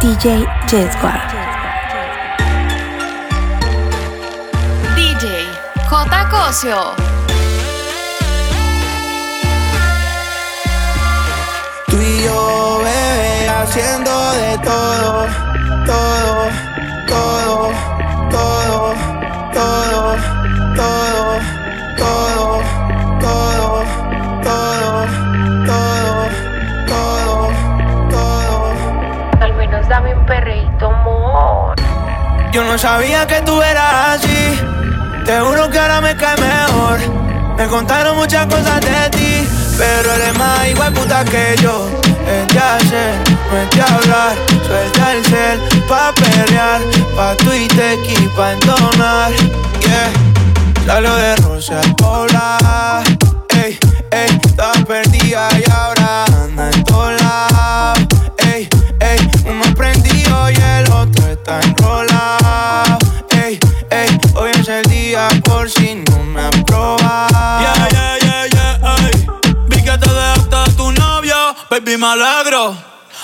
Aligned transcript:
DJ 0.00 0.46
Jesguard. 0.66 1.30
DJ 4.96 5.44
J. 5.90 6.28
Cosio. 6.30 6.94
Tú 11.88 11.96
y 12.00 12.24
yo, 12.24 12.78
bebé, 12.78 13.48
haciendo 13.50 14.32
de 14.32 14.58
todo, 14.64 15.26
todo, 15.84 16.48
todo, 17.06 17.72
todo, 18.30 18.94
todo, 19.52 20.29
Yo 32.52 32.64
no 32.64 32.76
sabía 32.76 33.26
que 33.28 33.40
tú 33.42 33.62
eras 33.62 34.20
así. 34.20 34.58
Te 35.24 35.38
juro 35.40 35.70
que 35.70 35.78
ahora 35.78 36.00
me 36.00 36.16
cae 36.16 36.36
mejor. 36.36 36.98
Me 37.56 37.66
contaron 37.68 38.16
muchas 38.16 38.46
cosas 38.46 38.80
de 38.80 39.10
ti, 39.10 39.48
pero 39.78 40.12
eres 40.14 40.36
más 40.36 40.66
igual 40.66 40.92
puta 40.92 41.24
que 41.24 41.54
yo. 41.62 41.88
Es 42.26 42.52
de 42.52 42.58
hacer, 42.58 43.14
no 43.50 43.58
es 43.58 43.70
de 43.70 43.82
hablar. 43.82 44.36
Suelta 44.66 45.12
el 45.12 45.24
cel 45.24 45.60
pa' 45.86 46.12
pelear, 46.14 46.80
pa' 47.14 47.36
Twitter 47.36 47.98
y 48.08 48.26
pa' 48.28 48.52
entonar. 48.52 49.30
Yeah, 49.82 50.10
salió 50.86 51.14
de 51.14 51.36
Rosa 51.36 51.80
poblar. 51.98 53.04
Ey, 53.50 53.78
ey, 54.10 54.40
estaba 54.44 54.72
perdida 54.84 55.48
y 55.56 55.70
ahora 55.70 56.24
anda 56.24 56.59
por 65.50 65.68
si 65.68 65.96
no 65.96 66.24
me 66.24 66.42
han 66.42 66.64
probado. 66.64 67.60
Yeah, 67.60 67.88
yeah, 67.90 68.18
yeah, 68.22 68.46
yeah, 68.54 68.96
ey. 69.06 69.26
Vi 69.68 69.82
que 69.82 69.98
te 69.98 70.10
dejaste 70.10 70.56
de 70.56 70.76
tu 70.76 70.92
novio, 70.92 71.36
baby, 71.70 71.96
me 71.96 72.06
alegro. 72.06 72.76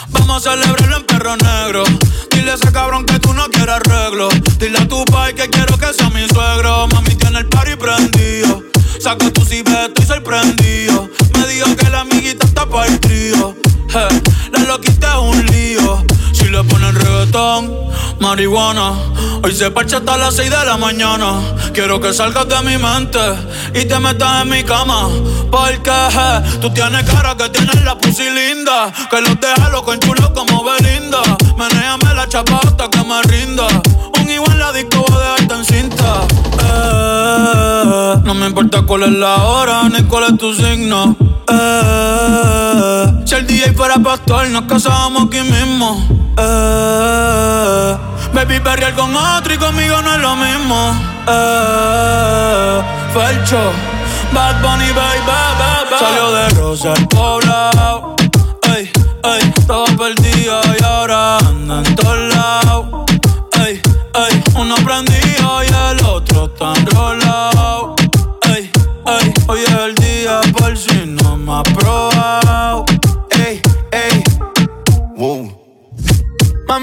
Vamos 0.09 0.47
a 0.47 0.51
celebrarlo 0.51 0.97
en 0.97 1.05
perro 1.05 1.37
negro. 1.37 1.85
Dile 2.33 2.51
a 2.51 2.55
ese 2.55 2.73
cabrón 2.73 3.05
que 3.07 3.19
tú 3.21 3.33
no 3.33 3.47
quieres 3.49 3.77
arreglo. 3.77 4.29
Dile 4.59 4.79
a 4.79 4.89
tu 4.89 5.05
pai 5.05 5.35
que 5.35 5.49
quiero 5.49 5.79
que 5.79 5.93
sea 5.93 6.11
mi 6.11 6.27
suegro. 6.29 6.89
Mami 6.89 7.15
tiene 7.15 7.39
el 7.39 7.49
party 7.49 7.77
prendido. 7.77 8.63
Saca 9.01 9.31
tu 9.31 9.45
cibeto 9.45 9.87
estoy 9.87 10.07
sorprendido. 10.07 11.09
Me 11.39 11.47
dijo 11.47 11.77
que 11.77 11.89
la 11.91 12.01
amiguita 12.01 12.47
está 12.47 12.67
para 12.67 12.87
el 12.87 12.99
trío. 13.01 13.55
Je, 13.89 14.05
la 14.53 14.59
loquita 14.67 15.21
un 15.21 15.47
lío. 15.47 16.05
Si 16.33 16.45
le 16.49 16.63
ponen 16.65 16.95
reggaetón, 16.95 17.73
marihuana. 18.21 18.93
Hoy 19.43 19.55
se 19.55 19.71
parcha 19.71 19.99
hasta 19.99 20.17
las 20.17 20.35
6 20.37 20.51
de 20.51 20.65
la 20.65 20.77
mañana. 20.77 21.41
Quiero 21.73 22.01
que 22.01 22.13
salgas 22.13 22.49
de 22.49 22.61
mi 22.63 22.79
mente 22.79 23.19
y 23.75 23.85
te 23.85 23.99
metas 23.99 24.43
en 24.43 24.49
mi 24.49 24.65
cama. 24.65 25.09
Porque 25.51 25.91
je, 25.91 26.59
tú 26.61 26.71
tienes 26.71 27.05
cara 27.05 27.37
que 27.37 27.49
tienes 27.51 27.83
la 27.85 27.97
pussy 27.97 28.29
linda. 28.31 28.93
Que 29.11 29.21
los 29.21 29.41
deja 29.41 29.69
loco 29.71 29.93
en 29.93 30.01
como 30.35 30.65
Belinda. 30.65 31.23
Menéame 31.57 32.15
la 32.15 32.29
chapa 32.29 32.61
hasta 32.65 32.89
que 32.89 33.05
me 33.05 33.23
rinda. 33.23 33.67
Un 34.21 34.31
igual 34.31 34.59
la 34.59 34.73
disco 34.73 35.05
voy 35.09 35.23
a 35.23 35.33
dejarte 35.33 35.55
en 35.55 35.65
cinta. 35.65 36.27
Eh, 36.63 37.66
no 38.27 38.35
me 38.35 38.47
importa 38.47 38.83
cuál 38.83 39.05
es 39.05 39.13
la 39.13 39.37
hora 39.45 39.89
ni 39.89 40.03
cuál 40.03 40.25
es 40.25 40.37
tu 40.37 40.53
signo. 40.53 41.17
Eh, 41.49 43.23
si 43.25 43.35
el 43.37 43.47
DJ 43.47 43.73
fuera 43.73 43.95
pastor, 43.99 44.49
nos 44.49 44.63
casábamos 44.63 45.29
aquí 45.29 45.41
mismo. 45.43 46.05
Eh, 46.37 47.97
baby, 48.35 48.59
perrear 48.59 48.95
con 48.95 49.15
otro 49.15 49.55
y 49.55 49.59
conmigo 49.59 50.03
no 50.03 50.15
es 50.15 50.21
lo 50.21 50.35
mismo. 50.35 50.93
Eh, 51.29 52.83
Felcho, 53.15 53.73
Bad 54.33 54.61
Bunny, 54.61 54.91
baby, 54.93 55.21
baby. 55.59 55.97
Salió 55.99 56.33
de 56.33 56.49
Rosa 56.51 56.93
al 56.95 57.07
poblado. 57.07 58.17
Ey, 58.75 58.91
ey, 59.23 59.53
estaba 59.57 59.87
perdido 59.87 60.61
y 60.79 60.85
ahora 60.85 61.39
anda 61.39 61.79
en 61.79 61.95
todos 61.95 62.35
lados. 62.35 62.87
Uno 64.59 64.75
prendido 64.77 65.63
y 65.63 65.67
el 65.67 66.05
otro 66.07 66.47
está 66.47 66.73
enrolado. 66.81 67.26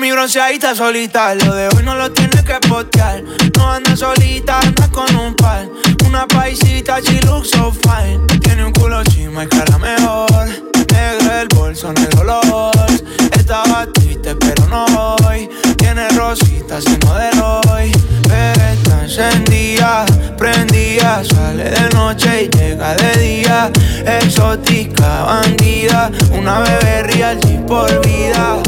Mami 0.03 0.12
bronceadita 0.12 0.75
solita, 0.75 1.34
lo 1.34 1.56
de 1.56 1.69
hoy 1.69 1.81
no 1.81 1.96
lo 1.96 2.12
tienes 2.12 2.44
que 2.44 2.56
postear. 2.68 3.24
No 3.56 3.72
anda 3.72 3.96
solita, 3.96 4.59
anda 4.59 4.90
con 4.90 5.16
un 5.16 5.34
par. 5.34 5.66
Una 6.06 6.28
paisita, 6.28 7.00
she 7.00 7.22
looks 7.22 7.52
so 7.52 7.72
fine. 7.72 8.19
Tiene 8.42 8.66
un 8.66 8.74
culo 8.74 9.02
chima 9.06 9.46
y 9.46 9.47
cara 9.47 9.78
mejor. 9.78 10.50
Negro 10.92 11.40
el 11.40 11.47
bolso, 11.56 11.94
negro 11.94 12.25
los. 12.25 13.03
Estaba 13.31 13.88
triste, 13.94 14.36
pero 14.36 14.68
no 14.68 15.16
hoy. 15.25 15.50
Tiene 15.78 16.09
rositas 16.09 16.86
en 16.86 17.00
modelo 17.08 17.62
hoy. 17.72 17.90
Pero 18.28 18.62
está 18.62 19.03
encendida, 19.03 20.06
prendida. 20.38 21.24
Sale 21.24 21.69
de 21.69 21.90
noche 21.92 22.44
y 22.44 22.58
llega 22.58 22.94
de 22.96 23.22
día. 23.22 23.72
Exótica, 24.06 25.24
bandida. 25.24 26.12
Una 26.34 26.59
bebé 26.59 27.03
real 27.03 27.40
y 27.47 27.58
por 27.59 28.06
vida. 28.06 28.62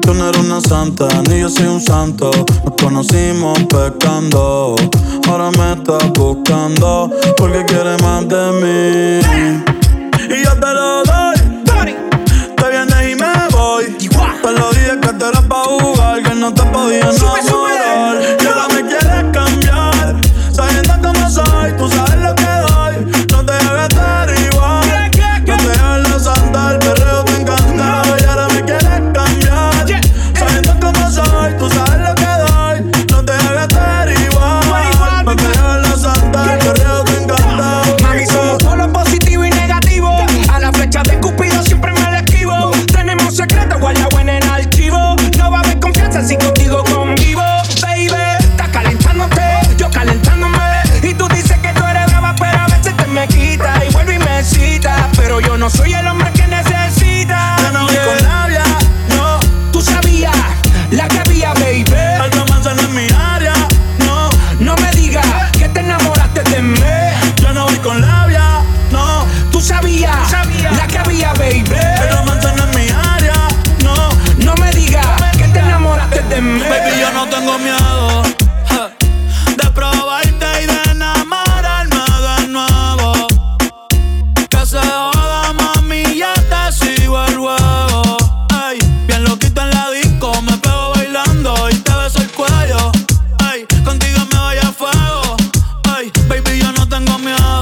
Tú 0.00 0.14
no 0.14 0.28
eres 0.28 0.40
una 0.42 0.60
santa, 0.60 1.08
ni 1.28 1.40
yo 1.40 1.48
soy 1.48 1.66
un 1.66 1.80
santo. 1.80 2.30
Nos 2.64 2.74
conocimos 2.80 3.58
pecando. 3.64 4.76
Ahora 5.28 5.50
me 5.50 5.72
estás 5.72 6.10
buscando 6.12 7.10
porque 7.36 7.64
quieres 7.66 8.00
más 8.02 8.28
de 8.28 8.52
mí. 8.60 9.79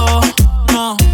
no. 0.09 1.08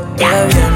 Te 0.00 0.24
viene, 0.24 0.67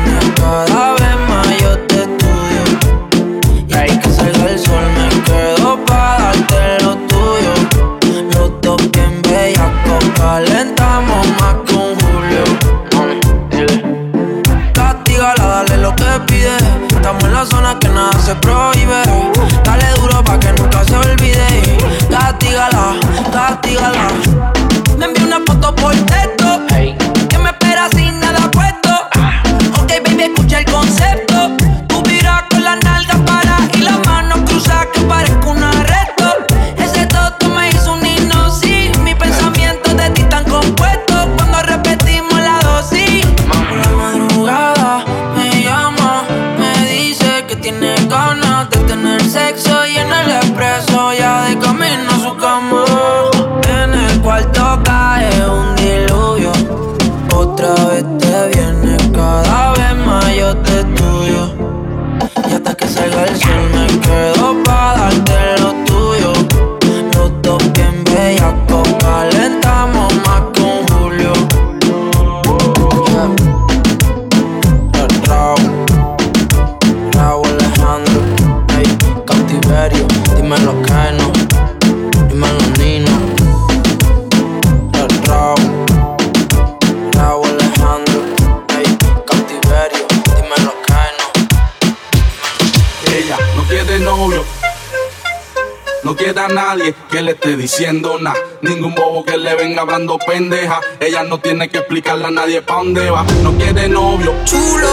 que 97.12 97.20
le 97.20 97.32
esté 97.32 97.56
diciendo 97.56 98.16
nada. 98.18 98.36
Ningún 98.62 98.94
bobo 98.94 99.22
que 99.22 99.36
le 99.36 99.54
venga 99.54 99.82
hablando 99.82 100.18
pendeja. 100.26 100.80
Ella 100.98 101.22
no 101.24 101.38
tiene 101.38 101.68
que 101.68 101.78
explicarle 101.78 102.24
a 102.24 102.30
nadie 102.30 102.62
pa' 102.62 102.76
dónde 102.76 103.10
va. 103.10 103.22
No 103.42 103.52
quiere 103.52 103.86
novio. 103.88 104.32
Chulo, 104.44 104.88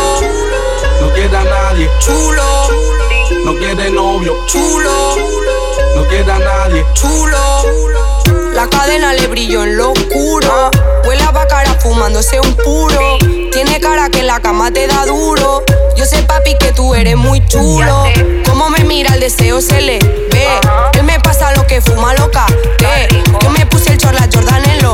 No 1.01 1.13
quiere 1.13 1.37
a 1.37 1.43
nadie. 1.45 1.89
chulo, 1.99 2.43
No 3.45 3.55
quiere 3.55 3.89
novio. 3.89 4.35
chulo, 4.47 5.15
no 5.95 6.07
queda 6.09 6.37
nadie. 6.39 6.85
Chulo, 6.93 7.37
la 8.53 8.67
cadena 8.69 9.13
le 9.13 9.27
brilló 9.27 9.63
en 9.63 9.77
lo 9.77 9.91
oscuro. 9.93 10.69
Huele 11.07 11.23
a 11.23 11.47
cara 11.47 11.73
fumándose 11.79 12.37
un 12.41 12.53
puro. 12.55 13.17
Tiene 13.53 13.79
cara 13.79 14.09
que 14.09 14.19
en 14.19 14.27
la 14.27 14.41
cama 14.41 14.71
te 14.71 14.87
da 14.87 15.05
duro. 15.05 15.63
Yo 15.95 16.03
sé, 16.05 16.21
papi, 16.23 16.57
que 16.59 16.73
tú 16.73 16.93
eres 16.95 17.15
muy 17.15 17.45
chulo. 17.47 18.03
Como 18.45 18.69
me 18.69 18.83
mira 18.83 19.13
el 19.13 19.21
deseo 19.21 19.61
se 19.61 19.81
le 19.81 19.99
ve. 20.39 20.99
Él 20.99 21.03
me 21.03 21.19
pasa 21.19 21.51
lo 21.55 21.65
que 21.67 21.81
fuma 21.81 22.13
loca. 22.13 22.45
Yo 23.41 23.49
me 23.51 23.65
puse 23.65 23.93
el 23.93 23.97
chorla 23.97 24.27
Jordan 24.33 24.65
en 24.69 24.81
lo 24.83 24.93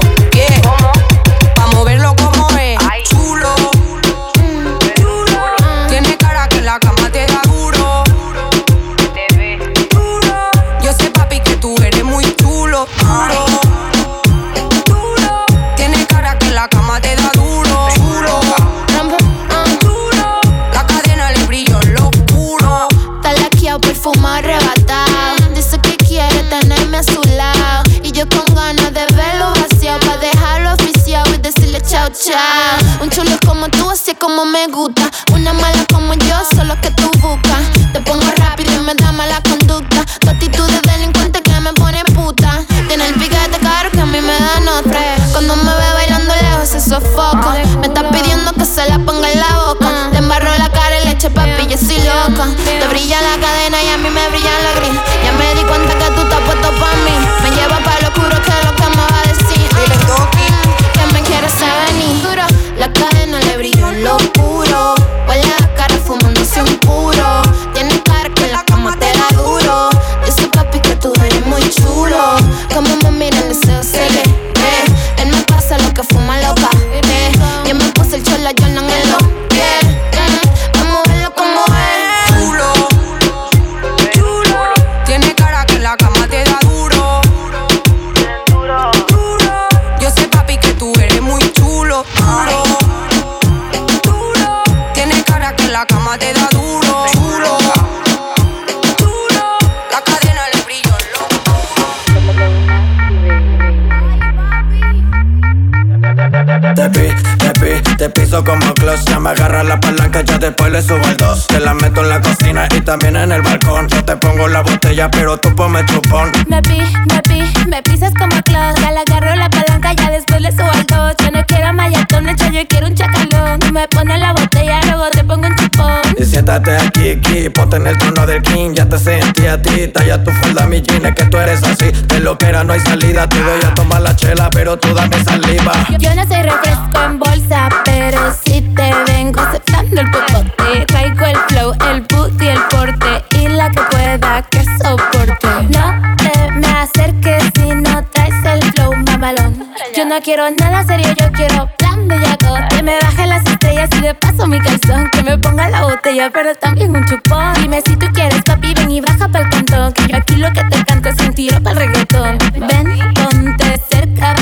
le 110.75 110.81
subo 110.81 111.05
el 111.07 111.15
dos 111.15 111.47
Te 111.47 111.59
la 111.59 111.73
meto 111.73 112.01
en 112.01 112.09
la 112.09 112.21
cocina 112.21 112.67
y 112.75 112.81
también 112.81 113.15
en 113.15 113.31
el 113.31 113.41
balcón 113.41 113.87
Yo 113.87 114.03
te 114.03 114.17
pongo 114.17 114.47
la 114.49 114.61
botella, 114.61 115.09
pero 115.09 115.37
tú 115.37 115.55
ponme 115.55 115.85
chupón 115.85 116.31
Me 116.47 116.61
pi, 116.61 116.79
me 117.09 117.21
pi, 117.21 117.65
me 117.67 117.81
pisas 117.81 118.13
como 118.17 118.41
Claus. 118.43 118.75
Ya 118.81 118.91
le 118.91 118.99
agarro 118.99 119.35
la 119.35 119.49
palanca, 119.49 119.93
ya 119.93 120.11
después 120.11 120.41
le 120.41 120.51
subo 120.51 120.69
al 120.71 120.85
dos. 120.85 121.13
Yo 121.19 121.31
no 121.31 121.45
quiero 121.45 121.73
mayatón, 121.73 122.29
hecho 122.29 122.49
yo 122.49 122.61
quiero 122.67 122.87
un 122.87 122.95
chacalón. 122.95 123.59
Me 123.71 123.87
pone 123.87 124.17
la 124.17 124.33
botella, 124.33 124.81
luego 124.85 125.09
te 125.11 125.23
pongo 125.23 125.47
un 125.47 125.55
chupón. 125.55 126.01
Y 126.17 126.25
siéntate 126.25 126.75
aquí, 126.75 127.09
aquí, 127.11 127.49
ponte 127.49 127.77
en 127.77 127.87
el 127.87 127.97
trono 127.97 128.25
del 128.25 128.41
king 128.41 128.73
Ya 128.73 128.87
te 128.87 128.97
sentí 128.97 129.47
a 129.47 129.61
ti, 129.61 129.87
talla 129.89 130.23
tu 130.23 130.31
falda, 130.31 130.65
mi 130.65 130.81
jean 130.81 131.05
Es 131.05 131.13
que 131.13 131.25
tú 131.25 131.37
eres 131.37 131.61
así, 131.63 131.91
de 131.91 132.19
lo 132.21 132.37
que 132.37 132.45
era 132.45 132.63
no 132.63 132.71
hay 132.71 132.79
salida 132.79 133.27
Te 133.27 133.41
doy 133.41 133.61
a 133.65 133.73
tomar 133.73 134.01
la 134.01 134.15
chela, 134.15 134.49
pero 134.49 134.77
tú 134.77 134.93
dame 134.93 135.21
saliva 135.25 135.73
Yo 135.99 136.15
no 136.15 136.25
soy 136.25 136.41
refresco 136.41 137.03
en 137.05 137.19
bolsa, 137.19 137.67
pero 137.83 138.33
si 138.45 138.61
te 138.61 138.93
vengo 139.25 139.41
aceptando 139.41 140.01
el 140.01 140.11
popote. 140.11 140.85
Traigo 140.87 141.25
el 141.25 141.37
flow, 141.47 141.73
el 141.89 142.01
booty, 142.01 142.47
el 142.47 142.59
porte 142.69 143.23
y 143.31 143.47
la 143.47 143.69
que 143.71 143.81
pueda 143.89 144.41
que 144.43 144.63
soporte. 144.63 145.47
No 145.69 146.15
te 146.17 146.51
me 146.51 146.67
acerques 146.67 147.43
si 147.55 147.69
no 147.69 148.03
traes 148.11 148.45
el 148.45 148.71
flow 148.73 148.93
mamalón. 149.07 149.71
Yo 149.95 150.05
no 150.05 150.19
quiero 150.21 150.49
nada 150.51 150.83
serio, 150.83 151.07
yo 151.19 151.31
quiero 151.31 151.69
plan 151.77 152.07
de 152.07 152.19
yaco. 152.19 152.55
Que 152.69 152.83
me 152.83 152.97
baje 153.01 153.25
las 153.25 153.45
estrellas 153.45 153.89
y 153.97 154.01
de 154.01 154.13
paso 154.13 154.47
mi 154.47 154.59
calzón. 154.59 155.09
Que 155.11 155.23
me 155.23 155.37
ponga 155.37 155.69
la 155.69 155.83
botella, 155.83 156.29
pero 156.31 156.53
también 156.55 156.95
un 156.95 157.03
chupón. 157.05 157.53
Dime 157.55 157.81
si 157.85 157.95
tú 157.95 158.05
quieres, 158.13 158.41
papi, 158.43 158.73
ven 158.75 158.91
y 158.91 159.01
baja 159.01 159.27
pa'l 159.27 159.49
cantón. 159.49 159.93
Que 159.93 160.07
yo 160.07 160.17
aquí 160.17 160.35
lo 160.35 160.51
que 160.53 160.63
te 160.65 160.85
canto 160.85 161.09
es 161.09 161.19
un 161.19 161.33
tiro 161.33 161.61
pa'l 161.63 161.75
reggaetón. 161.75 162.37
Ven, 162.53 163.13
ponte 163.13 163.81
cerca 163.89 164.35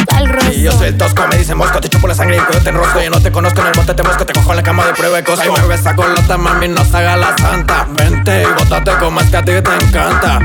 Y 0.52 0.62
yo 0.62 0.72
soy 0.72 0.88
el 0.88 0.98
tosco, 0.98 1.28
me 1.28 1.38
dice 1.38 1.56
mosco, 1.56 1.80
te 1.80 1.90
chupo 1.90 2.08
la 2.08 2.16
sangre 2.16 2.38
y 2.38 2.40
cuando 2.40 2.60
te 2.60 2.70
enrosco. 2.70 3.02
Yo 3.02 3.10
no 3.10 3.22
te 3.22 3.32
conozco 3.32 3.62
en 3.62 3.68
el 3.68 3.74
bote, 3.74 3.94
te 3.94 4.04
mosco, 4.04 4.26
te 4.26 4.34
cojo 4.34 4.52
en 4.52 4.58
la 4.58 4.64
cama 4.64 4.86
de 4.86 4.94
prueba 4.94 5.20
y 5.20 5.24
cosco 5.24 5.54
Ay, 5.56 5.62
me 5.62 5.68
besa 5.68 5.96
con 5.96 6.14
lota, 6.14 6.38
mami, 6.38 6.68
no 6.68 6.84
se 6.86 6.98
haga 6.98 7.18
la 7.18 7.38
santa. 7.38 7.88
Vente 7.90 8.44
y 8.44 8.46
bótate 8.46 8.92
como 9.00 9.20
es 9.22 9.30
que 9.30 9.38
a 9.38 9.46
ti 9.46 9.52
te 9.52 9.86
encanta 9.86 10.40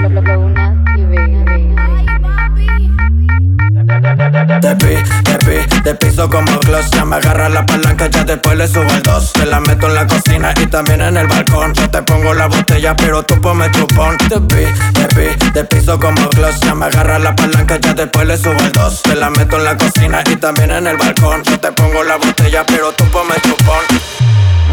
Te 3.98 4.76
pi, 4.76 4.94
te 5.24 5.38
pi, 5.38 5.80
te 5.82 5.94
piso 5.94 6.30
como 6.30 6.58
gloss 6.60 6.88
Ya 6.90 7.04
me 7.04 7.16
agarra 7.16 7.48
la 7.48 7.66
palanca, 7.66 8.06
ya 8.06 8.22
después 8.22 8.56
le 8.56 8.68
subo 8.68 8.88
el 8.90 9.02
dos. 9.02 9.32
Te 9.32 9.44
la 9.44 9.58
meto 9.58 9.88
en 9.88 9.94
la 9.94 10.06
cocina 10.06 10.54
y 10.60 10.66
también 10.66 11.00
en 11.00 11.16
el 11.16 11.26
balcón. 11.26 11.74
Yo 11.74 11.90
te 11.90 12.02
pongo 12.02 12.32
la 12.32 12.46
botella, 12.46 12.94
pero 12.96 13.24
tú 13.24 13.40
ponme 13.40 13.68
chupón 13.72 14.16
Te 14.18 14.40
pi, 14.40 14.72
te 14.92 15.08
pi, 15.08 15.50
te 15.52 15.64
piso 15.64 15.98
como 15.98 16.28
gloss 16.28 16.60
Ya 16.60 16.76
me 16.76 16.86
agarra 16.86 17.18
la 17.18 17.34
palanca, 17.34 17.78
ya 17.80 17.92
después 17.92 18.26
le 18.28 18.36
subo 18.36 18.60
el 18.60 18.70
dos. 18.70 19.02
Te 19.02 19.16
la 19.16 19.30
meto 19.30 19.56
en 19.56 19.64
la 19.64 19.76
cocina 19.76 20.22
y 20.30 20.36
también 20.36 20.70
en 20.70 20.86
el 20.86 20.96
balcón. 20.96 21.42
Yo 21.42 21.58
te 21.58 21.72
pongo 21.72 22.04
la 22.04 22.16
botella, 22.16 22.64
pero 22.66 22.92
tú 22.92 23.04
ponme 23.06 23.34
chupón 23.42 23.84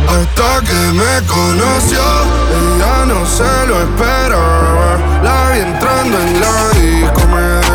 Hasta 0.08 0.62
que 0.68 0.94
me 0.94 1.26
conoció, 1.26 2.00
ella 2.54 3.06
no 3.08 3.26
se 3.26 3.68
lo 3.68 3.82
esperaba. 3.82 4.98
La 5.24 5.52
vi 5.52 5.60
entrando 5.62 6.20
en 6.20 6.42
la 6.42 6.70
disco, 6.80 7.28
me 7.28 7.75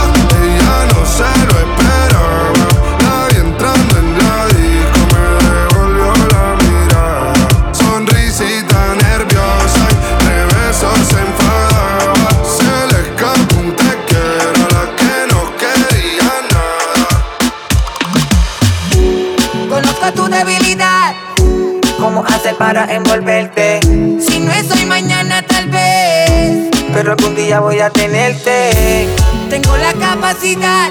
¿Cómo 22.51 22.67
hacer 22.69 22.85
para 22.85 22.93
envolverte? 22.93 23.79
Si 23.81 24.39
no 24.39 24.51
es 24.51 24.69
hoy, 24.71 24.85
mañana 24.85 25.41
tal 25.41 25.67
vez. 25.69 26.69
Pero 26.93 27.11
algún 27.11 27.35
día 27.35 27.59
voy 27.59 27.79
a 27.79 27.89
tenerte. 27.89 29.07
Tengo 29.49 29.77
la 29.77 29.93
capacidad. 29.93 30.89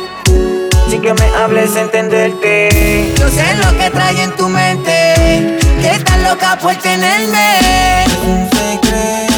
Sin 0.89 1.03
que 1.03 1.13
me 1.13 1.25
hables, 1.37 1.77
entenderte. 1.77 3.13
Yo 3.19 3.29
sé 3.29 3.55
lo 3.57 3.77
que 3.79 3.91
trae 3.91 4.23
en 4.23 4.37
tu 4.37 4.49
mente. 4.49 5.59
Que 5.81 5.91
estás 5.91 6.19
loca 6.23 6.59
por 6.61 6.75
tenerme. 6.77 8.05
Un 8.27 8.49
secreto 8.51 9.30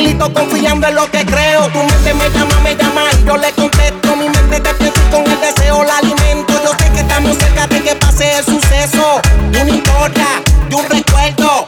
Confiando 0.00 0.88
en 0.88 0.94
lo 0.94 1.10
que 1.10 1.26
creo. 1.26 1.68
Tu 1.68 1.78
mente 1.78 2.14
me 2.14 2.30
llama, 2.30 2.58
me 2.62 2.74
llama 2.74 3.02
yo 3.26 3.36
le 3.36 3.52
contesto. 3.52 4.16
Mi 4.16 4.30
mente 4.30 4.58
te 4.58 4.74
pienso 4.74 5.00
con 5.10 5.30
el 5.30 5.40
deseo 5.40 5.84
la 5.84 5.98
alimento. 5.98 6.54
Yo 6.64 6.70
sé 6.78 6.90
que 6.90 7.00
estamos 7.00 7.36
cerca 7.36 7.66
de 7.66 7.82
que 7.82 7.94
pase 7.96 8.38
el 8.38 8.44
suceso. 8.44 9.20
De 9.52 9.60
una 9.60 9.70
historia, 9.70 10.26
de 10.70 10.74
un 10.74 10.88
recuerdo. 10.88 11.66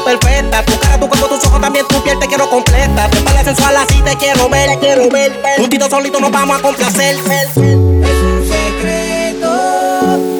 Perfecta. 0.00 0.64
Tu 0.64 0.78
cara, 0.78 0.98
tu 0.98 1.08
cuerpo, 1.08 1.26
tus 1.28 1.44
ojos, 1.46 1.60
también 1.60 1.86
tu 1.88 2.02
piel 2.02 2.18
te 2.18 2.26
quiero 2.26 2.48
completa. 2.48 3.08
Tu 3.10 3.22
pala 3.24 3.44
sensual 3.44 3.76
así 3.76 4.00
te 4.02 4.16
quiero 4.16 4.48
ver, 4.48 4.78
quiero 4.78 5.08
ver. 5.08 5.32
Juntitos 5.58 5.88
solitos 5.90 6.20
nos 6.20 6.30
vamos 6.30 6.58
a 6.58 6.62
complacer. 6.62 7.16
Es 7.16 7.56
un 7.56 8.44
secreto 8.46 9.50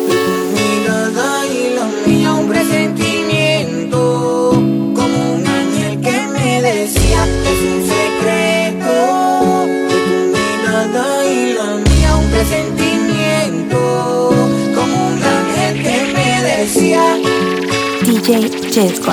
tu 0.08 0.32
mirada 0.56 1.46
y 1.46 2.08
mía, 2.08 2.32
un 2.32 2.48
presentimiento. 2.48 3.98
Como 4.94 5.34
un 5.34 5.46
ángel 5.46 6.00
que 6.00 6.26
me 6.28 6.62
decía, 6.62 7.26
es 7.44 7.60
un 7.72 7.82
secreto 7.86 8.92
tu 9.88 10.04
mirada 10.36 11.26
y 11.26 11.56
mía, 11.88 12.16
un 12.16 12.26
presentimiento. 12.30 13.78
Como 14.74 15.06
un 15.08 15.22
ángel 15.22 15.82
que 15.82 15.96
me 16.14 16.42
decía, 16.42 17.02
DJ 18.02 18.50
J 18.72 19.10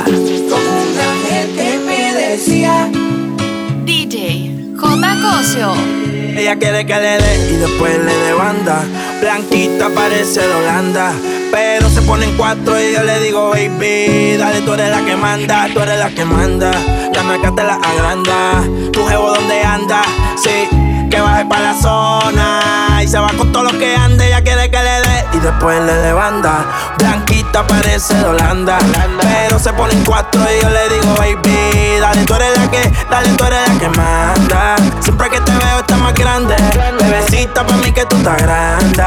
Ella 5.57 6.55
quiere 6.59 6.85
que 6.85 6.93
le 6.93 7.17
dé 7.17 7.51
y 7.51 7.55
después 7.55 7.97
le 7.97 8.13
dé 8.13 8.33
banda. 8.33 8.83
Blanquita 9.19 9.89
parece 9.89 10.41
de 10.41 10.53
Holanda. 10.53 11.11
Pero 11.51 11.89
se 11.89 12.03
ponen 12.03 12.37
cuatro 12.37 12.79
y 12.79 12.93
yo 12.93 13.01
le 13.01 13.19
digo, 13.21 13.49
baby, 13.49 14.37
dale, 14.37 14.61
tú 14.61 14.73
eres 14.73 14.91
la 14.91 15.03
que 15.03 15.15
manda, 15.15 15.67
tú 15.73 15.79
eres 15.79 15.97
la 15.97 16.11
que 16.11 16.25
manda. 16.25 16.71
Ya 17.11 17.23
me 17.23 17.39
te 17.39 17.63
la 17.63 17.73
agranda. 17.73 18.63
Tu 18.93 19.03
jevo 19.07 19.33
donde 19.33 19.63
anda, 19.63 20.03
sí, 20.35 20.69
que 21.09 21.19
baje 21.19 21.45
para 21.45 21.73
la 21.73 21.81
zona. 21.81 23.01
Y 23.03 23.07
se 23.07 23.17
va 23.17 23.29
con 23.35 23.51
todo 23.51 23.63
lo 23.63 23.79
que 23.79 23.95
ande, 23.95 24.27
ella 24.27 24.43
quiere 24.43 24.69
que 24.69 24.77
le 24.77 24.96
y 25.37 25.39
después 25.39 25.79
le 25.81 25.93
dé 25.93 26.13
banda. 26.13 26.65
Blanquita 26.97 27.65
parece 27.65 28.15
de 28.15 28.25
Holanda. 28.25 28.79
Pero 29.21 29.59
se 29.59 29.71
ponen 29.73 30.03
cuatro 30.03 30.41
y 30.41 30.61
yo 30.61 30.69
le 30.69 30.89
digo, 30.89 31.15
baby, 31.15 31.99
dale, 31.99 32.25
tú 32.25 32.33
eres 32.35 32.57
la 32.57 32.69
que, 32.69 32.91
dale, 33.09 33.29
tú 33.29 33.43
eres 33.45 33.67
la 33.67 33.79
que 33.79 33.89
manda. 33.89 34.75
Siempre 35.01 35.29
que 35.29 35.41
te 35.41 35.51
veo 35.51 35.79
estás 35.79 35.99
más 35.99 36.13
grande. 36.13 36.55
Bebecita 36.99 37.65
para 37.65 37.77
mí 37.77 37.91
que 37.91 38.05
tú 38.05 38.17
estás 38.17 38.41
grande. 38.41 39.03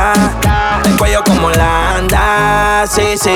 El 0.90 0.96
cuello 0.96 1.22
como 1.24 1.46
Holanda, 1.46 2.84
sí, 2.88 3.16
sí. 3.16 3.30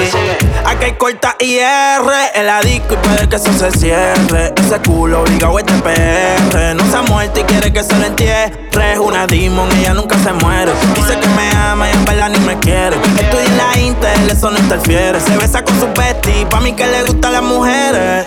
Aquí 0.64 0.84
hay 0.86 0.92
corta 0.94 1.36
IR 1.38 2.02
en 2.34 2.46
la 2.46 2.60
disco 2.60 2.94
y 2.94 2.96
puede 2.96 3.28
que 3.28 3.36
eso 3.36 3.52
se 3.52 3.70
cierre. 3.70 4.52
Ese 4.56 4.78
culo 4.80 5.22
obligado 5.22 5.58
este 5.58 5.72
PR. 5.74 6.74
No 6.74 6.84
se 6.90 6.96
ha 6.96 7.02
muerto 7.02 7.40
y 7.40 7.44
quiere 7.44 7.72
que 7.72 7.82
se 7.84 7.96
lo 7.96 8.06
entierre. 8.06 8.52
Es 8.92 8.98
una 8.98 9.26
demon, 9.26 9.70
ella 9.78 9.94
nunca 9.94 10.18
se 10.18 10.32
muere. 10.32 10.72
Dice 10.94 11.18
que 11.18 11.28
me 11.28 11.48
ama 11.56 11.88
y 11.88 11.92
en 11.92 12.04
verdad 12.04 12.30
ni 12.30 12.40
me 12.40 12.58
quiere. 12.58 12.96
Estudia 12.96 13.44
en 13.44 13.56
la 13.56 13.78
Intel, 13.78 14.30
eso 14.30 14.50
no 14.50 14.58
interfiere. 14.58 15.20
Se 15.20 15.36
besa 15.36 15.62
con 15.62 15.78
su 15.78 15.86
bestie, 15.92 16.46
pa' 16.46 16.60
mí 16.60 16.72
que 16.72 16.86
le 16.86 17.04
gustan 17.04 17.32
las 17.34 17.42
mujeres. 17.42 18.26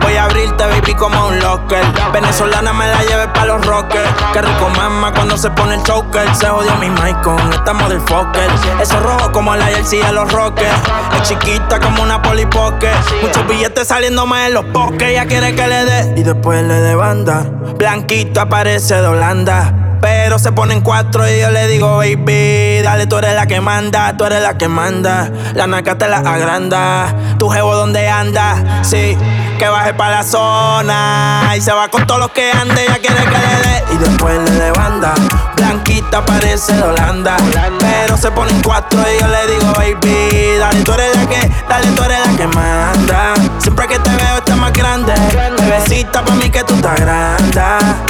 Voy 0.00 0.16
a 0.16 0.24
abrirte, 0.24 0.64
baby, 0.64 0.94
como 0.94 1.28
un 1.28 1.38
locker. 1.38 1.84
Venezolana 2.12 2.72
me 2.72 2.86
la 2.86 3.02
lleve 3.02 3.28
pa' 3.28 3.44
los 3.44 3.64
rockers. 3.66 4.08
Que 4.32 4.40
rico 4.40 4.68
mama 4.76 5.12
cuando 5.12 5.36
se 5.36 5.50
pone 5.50 5.74
el 5.74 5.82
choker. 5.82 6.34
Se 6.34 6.46
jodió 6.46 6.74
mi 6.76 6.88
mic 6.90 7.20
con 7.22 7.38
esta 7.52 7.72
motherfucker. 7.72 8.48
Eso 8.80 8.98
rojo 9.00 9.32
como 9.32 9.54
la 9.54 9.66
jersey 9.66 10.00
de 10.00 10.12
los 10.12 10.32
rockers. 10.32 10.72
Es 11.14 11.28
chiquita 11.28 11.78
como 11.80 12.02
una 12.02 12.22
polipoque. 12.22 12.90
Muchos 13.22 13.46
billetes 13.46 13.88
saliéndome 13.88 14.46
en 14.46 14.54
los 14.54 14.64
poques. 14.66 15.12
Ya 15.12 15.26
quiere 15.26 15.54
que 15.54 15.66
le 15.66 15.84
dé. 15.84 16.14
Y 16.16 16.22
después 16.22 16.62
le 16.62 16.74
dé 16.74 16.94
banda. 16.94 17.44
Blanquito 17.78 18.40
aparece 18.40 18.94
de 19.00 19.06
Holanda. 19.06 19.85
Pero 20.00 20.38
se 20.38 20.52
ponen 20.52 20.80
cuatro 20.80 21.28
y 21.28 21.40
yo 21.40 21.50
le 21.50 21.66
digo, 21.68 21.96
baby, 21.98 22.82
dale, 22.82 23.06
tú 23.06 23.18
eres 23.18 23.34
la 23.34 23.46
que 23.46 23.60
manda, 23.60 24.16
tú 24.16 24.24
eres 24.24 24.42
la 24.42 24.56
que 24.58 24.68
manda. 24.68 25.30
La 25.54 25.66
naca 25.66 25.98
te 25.98 26.08
la 26.08 26.18
agranda. 26.18 27.14
Tu 27.38 27.48
jevo 27.48 27.74
donde 27.74 28.08
anda, 28.08 28.82
sí 28.82 29.16
que 29.58 29.68
baje 29.68 29.94
pa' 29.94 30.10
la 30.10 30.22
zona. 30.22 31.52
Y 31.56 31.60
se 31.60 31.72
va 31.72 31.88
con 31.88 32.06
todos 32.06 32.20
los 32.20 32.30
que 32.30 32.50
ande, 32.50 32.84
ya 32.86 32.98
quiere 32.98 33.22
que 33.24 33.30
le 33.30 33.68
dé. 33.68 33.84
Y 33.94 33.96
después 33.98 34.38
le 34.38 34.50
de 34.50 34.70
banda. 34.72 35.14
Blanquita 35.56 36.24
parece 36.24 36.74
de 36.74 36.82
Holanda. 36.82 37.36
Pero 37.78 38.16
se 38.16 38.30
ponen 38.30 38.60
cuatro 38.62 39.00
y 39.00 39.20
yo 39.20 39.28
le 39.28 39.46
digo, 39.46 39.72
baby, 39.72 40.58
dale, 40.58 40.82
tú 40.82 40.92
eres 40.92 41.16
la 41.16 41.26
que, 41.26 41.50
dale, 41.68 41.86
tú 41.88 42.02
eres 42.02 42.18
la 42.26 42.36
que 42.36 42.46
manda. 42.48 43.34
Siempre 43.58 43.86
que 43.88 43.98
te 43.98 44.10
veo 44.10 44.38
estás 44.38 44.56
más 44.56 44.72
grande. 44.72 45.14
Bebecita 45.58 46.24
pa' 46.24 46.34
mí 46.34 46.50
que 46.50 46.62
tú 46.64 46.74
estás 46.74 47.00
grande. 47.00 48.05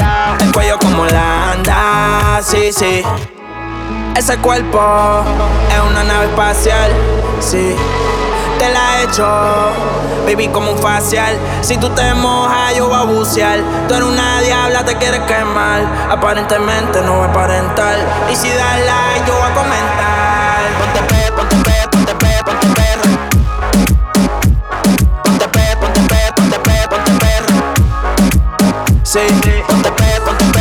Ese 2.69 4.39
cuerpo 4.39 4.81
es 5.71 5.91
una 5.91 6.03
nave 6.03 6.27
espacial, 6.27 6.91
sí 7.39 7.77
te 8.59 8.69
la 8.71 9.01
he 9.01 9.05
hecho, 9.05 9.27
baby, 10.25 10.49
como 10.49 10.73
un 10.73 10.79
facial. 10.79 11.37
Si 11.61 11.77
tú 11.77 11.89
te 11.91 12.15
mojas, 12.15 12.75
yo 12.77 12.89
voy 12.89 12.97
a 12.99 13.03
bucear. 13.03 13.61
Tú 13.87 13.95
eres 13.95 14.09
una 14.09 14.41
diabla, 14.41 14.85
te 14.85 14.97
quieres 14.97 15.21
quemar. 15.21 15.83
Aparentemente 16.11 17.01
no 17.03 17.19
voy 17.19 17.27
a 17.27 17.31
aparentar. 17.31 17.97
Y 18.33 18.37
si 18.37 18.49
das 18.49 18.79
like, 18.81 19.27
yo 19.27 19.35
voy 19.35 19.51
a 19.51 19.55
comentar. 19.55 20.57
Ponte 20.79 21.01
pe, 21.15 21.33
ponte 21.33 21.57
pe, 21.57 21.89
ponte 21.91 22.15
pe, 22.15 22.45
ponte 22.45 22.67
perra. 22.79 23.11
Ponte 25.23 25.49
pe, 25.49 25.77
ponte 25.81 26.01
pe, 26.01 26.33
ponte 26.35 26.59
pe, 26.59 26.89
ponte 26.89 27.13
perra. 27.23 27.57
Sí, 29.05 29.21
ponte 29.69 29.91
pe, 29.93 30.21
ponte 30.25 30.45
pe, 30.45 30.56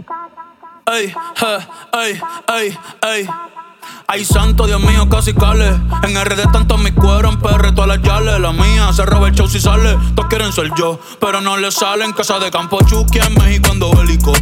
de 0.00 0.06
dembow. 0.06 0.64
Ey, 0.86 1.14
ey, 1.92 2.20
ey, 2.48 2.78
ey. 3.02 3.28
Ay, 4.06 4.24
santo, 4.24 4.66
Dios 4.66 4.80
mío, 4.82 5.08
casi 5.08 5.32
cale. 5.32 5.68
En 6.02 6.14
RD 6.22 6.52
tanto 6.52 6.76
mi 6.76 6.92
cuero, 6.92 7.30
en 7.30 7.40
PR 7.40 7.72
todas 7.72 7.88
las 7.88 8.02
yales. 8.02 8.38
La 8.38 8.52
mía 8.52 8.92
se 8.92 9.04
roba 9.04 9.28
el 9.28 9.34
show 9.34 9.48
si 9.48 9.60
sale. 9.60 9.98
Todos 10.14 10.28
quieren 10.28 10.52
ser 10.52 10.70
yo, 10.76 10.98
pero 11.20 11.40
no 11.40 11.56
le 11.56 11.70
salen. 11.70 12.12
Casa 12.12 12.38
de 12.38 12.50
campo 12.50 12.78
Chucky 12.84 13.18
en 13.18 13.34
México 13.34 13.70
ando 13.72 13.90
bélico. 13.92 14.32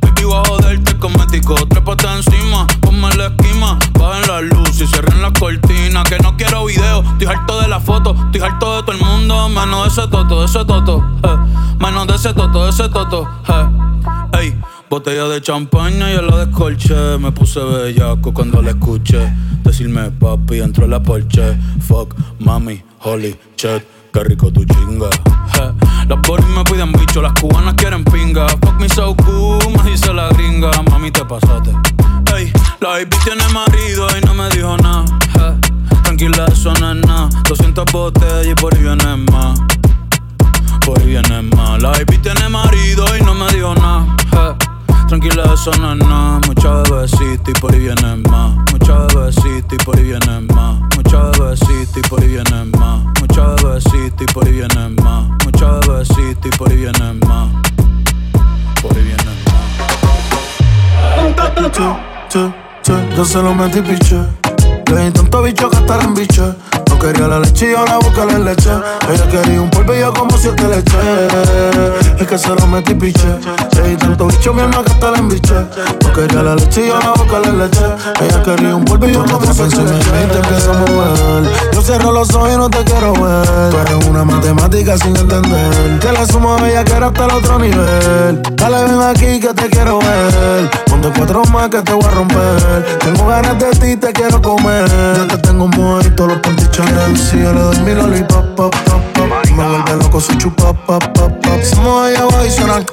Baby, 0.00 0.24
voy 0.24 0.36
a 0.36 0.44
joderte 0.46 0.98
cosmético. 0.98 1.54
Trépate 1.66 2.06
encima, 2.06 2.66
ponme 2.80 3.12
la 3.16 3.26
esquima. 3.26 3.78
Bajen 3.98 4.28
la 4.28 4.40
luz 4.40 4.80
y 4.80 4.86
cierren 4.86 5.20
la 5.20 5.32
cortina. 5.32 6.04
Que 6.04 6.18
no 6.18 6.36
quiero 6.36 6.64
video, 6.66 7.02
estoy 7.02 7.26
harto 7.26 7.60
de 7.60 7.68
la 7.68 7.80
foto. 7.80 8.14
Estoy 8.26 8.40
harto 8.40 8.76
de 8.76 8.82
todo 8.82 8.92
el 8.92 8.98
mundo, 8.98 9.48
menos 9.48 9.82
de 9.84 10.00
ese 10.00 10.10
toto, 10.10 10.40
de 10.40 10.46
ese 10.46 10.64
toto. 10.64 11.04
Eh. 11.24 11.36
Menos 11.78 12.06
de 12.06 12.14
ese 12.14 12.32
toto, 12.34 12.64
de 12.64 12.70
ese 12.70 12.88
toto. 12.88 13.28
Eh. 13.48 14.38
Ey, 14.38 14.60
botella 14.92 15.26
de 15.26 15.40
champaña 15.40 16.12
yo 16.12 16.20
la 16.20 16.44
descolché. 16.44 17.16
Me 17.18 17.32
puse 17.32 17.60
bellaco 17.60 18.34
cuando 18.34 18.60
la 18.60 18.72
escuché. 18.72 19.32
Decirme 19.64 20.10
papi, 20.10 20.60
entró 20.60 20.86
la 20.86 21.02
porche. 21.02 21.56
Fuck, 21.80 22.14
mami, 22.40 22.82
holy 22.98 23.34
shit. 23.56 23.82
Qué 24.12 24.22
rico 24.22 24.52
tu 24.52 24.66
chinga. 24.66 25.08
Las 26.08 26.20
boris 26.28 26.46
me 26.48 26.62
piden 26.64 26.92
bicho, 26.92 27.22
las 27.22 27.32
cubanas 27.40 27.72
quieren 27.74 28.04
pinga. 28.04 28.46
Fuck 28.48 28.78
me 28.78 28.88
so 28.90 29.16
cool, 29.16 29.58
me 29.82 29.90
dice 29.90 30.12
la 30.12 30.28
gringa. 30.28 30.70
Mami, 30.90 31.10
te 31.10 31.24
pasaste. 31.24 31.70
Ey, 32.36 32.52
la 32.80 32.90
baby 32.90 33.16
tiene 33.24 33.48
marido 33.48 34.06
y 34.18 34.26
no 34.26 34.34
me 34.34 34.50
dijo 34.50 34.76
nada. 34.76 35.06
Tranquila, 36.02 36.44
eso 36.52 36.74
no 36.74 36.92
es 36.92 37.06
nada. 37.06 37.30
200 37.48 37.90
botellas 37.90 38.46
y 38.46 38.54
por 38.54 38.74
ahí 38.74 38.82
viene 38.82 39.16
más 39.30 39.58
por 40.84 40.98
ahí 40.98 41.06
viene 41.06 41.42
más. 41.42 41.80
La 41.80 41.90
baby 41.90 42.18
tiene 42.18 42.48
marido 42.48 43.06
y 43.16 43.22
no 43.22 43.34
me 43.34 43.50
dijo 43.52 43.74
nada. 43.76 44.58
Tranquila, 45.12 45.44
eso 45.52 45.70
no 45.78 45.92
es 45.92 45.98
nada. 45.98 46.40
Mucha 46.46 46.82
bebecita 46.84 47.50
y 47.50 47.52
por 47.60 47.70
ahí 47.74 47.80
viene 47.80 48.16
más. 48.30 48.56
Mucha 48.72 48.96
bebecita 49.08 49.74
y 49.74 49.78
por 49.84 49.98
ahí 49.98 50.04
viene 50.04 50.40
más. 50.54 50.80
Mucha 50.96 51.30
bebecita 51.38 51.98
y 51.98 52.02
por 52.08 52.22
ahí 52.22 52.28
viene 52.28 52.64
más. 52.78 53.04
Mucha 53.20 53.46
bebecita 53.62 54.24
y 54.24 54.26
por 54.32 54.46
ahí 54.46 54.52
viene 54.52 54.88
más. 55.02 55.28
Mucha 55.44 55.80
bebecita 55.80 56.48
y 56.48 56.50
por 56.52 56.70
ahí 56.70 56.76
viene 56.78 57.12
más. 57.26 57.50
Por 58.80 58.96
ahí 58.96 59.02
viene 59.02 59.22
más. 59.44 59.66
Yo 63.14 63.24
se 63.26 63.42
lo 63.42 63.54
metí 63.54 63.82
piche. 63.82 64.51
Le 64.94 65.04
di 65.04 65.10
tanto 65.10 65.42
bicho 65.42 65.70
que 65.70 65.76
hasta 65.76 66.00
en 66.00 66.14
biche 66.14 66.42
quería 67.02 67.26
la 67.26 67.40
leche 67.40 67.72
y 67.72 67.74
ahora 67.74 67.96
busca 67.98 68.24
la 68.24 68.38
leche. 68.38 68.70
Ella 69.10 69.26
quería 69.26 69.60
un 69.60 69.70
polvillo 69.70 70.12
como 70.14 70.38
si 70.38 70.48
te 70.50 70.68
le 70.68 70.78
eché. 70.78 70.96
Es 72.18 72.26
que 72.26 72.38
se 72.38 72.48
lo 72.48 72.66
metí 72.68 72.94
piche. 72.94 73.26
Se 73.72 73.96
tanto 73.96 74.26
bicho, 74.26 74.54
mi 74.54 74.62
alma 74.62 74.84
que 74.84 74.92
hasta 74.92 75.10
la 75.10 75.18
embiche. 75.18 75.54
No 76.02 76.12
quería 76.12 76.42
la 76.42 76.54
leche 76.54 76.86
y 76.86 76.90
ahora 76.90 77.12
busca 77.16 77.40
la 77.40 77.64
leche. 77.64 77.84
Ella 78.20 78.42
quería 78.44 78.76
un 78.76 78.84
polvillo 78.84 79.24
como 79.24 79.52
si 79.52 79.62
te 79.68 79.82
le 79.82 79.96
eché. 79.96 80.10
te 80.30 80.38
empieza 80.38 80.70
a 80.70 80.74
mover. 80.74 81.52
Yo 81.72 81.82
cierro 81.82 82.12
los 82.12 82.34
ojos 82.34 82.50
y 82.52 82.56
no 82.56 82.70
te 82.70 82.84
quiero 82.84 83.12
ver. 83.14 83.70
Tú 83.70 83.76
eres 83.78 84.06
una 84.06 84.24
matemática 84.24 84.96
sin 84.96 85.16
entender. 85.16 85.98
Que 85.98 86.12
la 86.12 86.24
suma 86.24 86.56
bella 86.62 86.84
que 86.84 86.92
era 86.92 87.06
hasta 87.06 87.24
el 87.24 87.32
otro 87.32 87.58
nivel. 87.58 88.42
Dale, 88.54 88.84
ven 88.84 89.02
aquí 89.02 89.40
que 89.40 89.52
te 89.54 89.68
quiero 89.68 89.98
ver. 89.98 90.70
Ponte 90.86 91.10
cuatro 91.16 91.42
más 91.46 91.68
que 91.68 91.82
te 91.82 91.92
voy 91.92 92.04
a 92.04 92.10
romper. 92.10 92.98
Tengo 93.00 93.26
ganas 93.26 93.58
de 93.58 93.70
ti, 93.70 93.96
te 93.96 94.12
quiero 94.12 94.40
comer. 94.40 94.81
Ya 94.88 95.28
te 95.28 95.38
tengo 95.38 95.66
un 95.66 95.70
mojito, 95.70 96.26
los 96.26 96.38
panty 96.38 96.66
Chanel. 96.70 97.16
Si 97.16 97.38
yo 97.38 97.52
le 97.52 97.60
doy 97.60 97.78
mi 97.80 97.94
lollipop, 97.94 98.44
pop, 98.56 98.74
pop, 98.84 99.00
pop. 99.14 99.28
Me 99.56 99.68
vuelve 99.68 99.96
loco 100.02 100.20
su 100.20 100.34
chupa, 100.34 100.72
pop, 100.72 101.04
pop, 101.14 101.32
pop. 101.40 101.62
Somos 101.62 102.10
ella 102.10 102.24
adicional. 102.38 102.84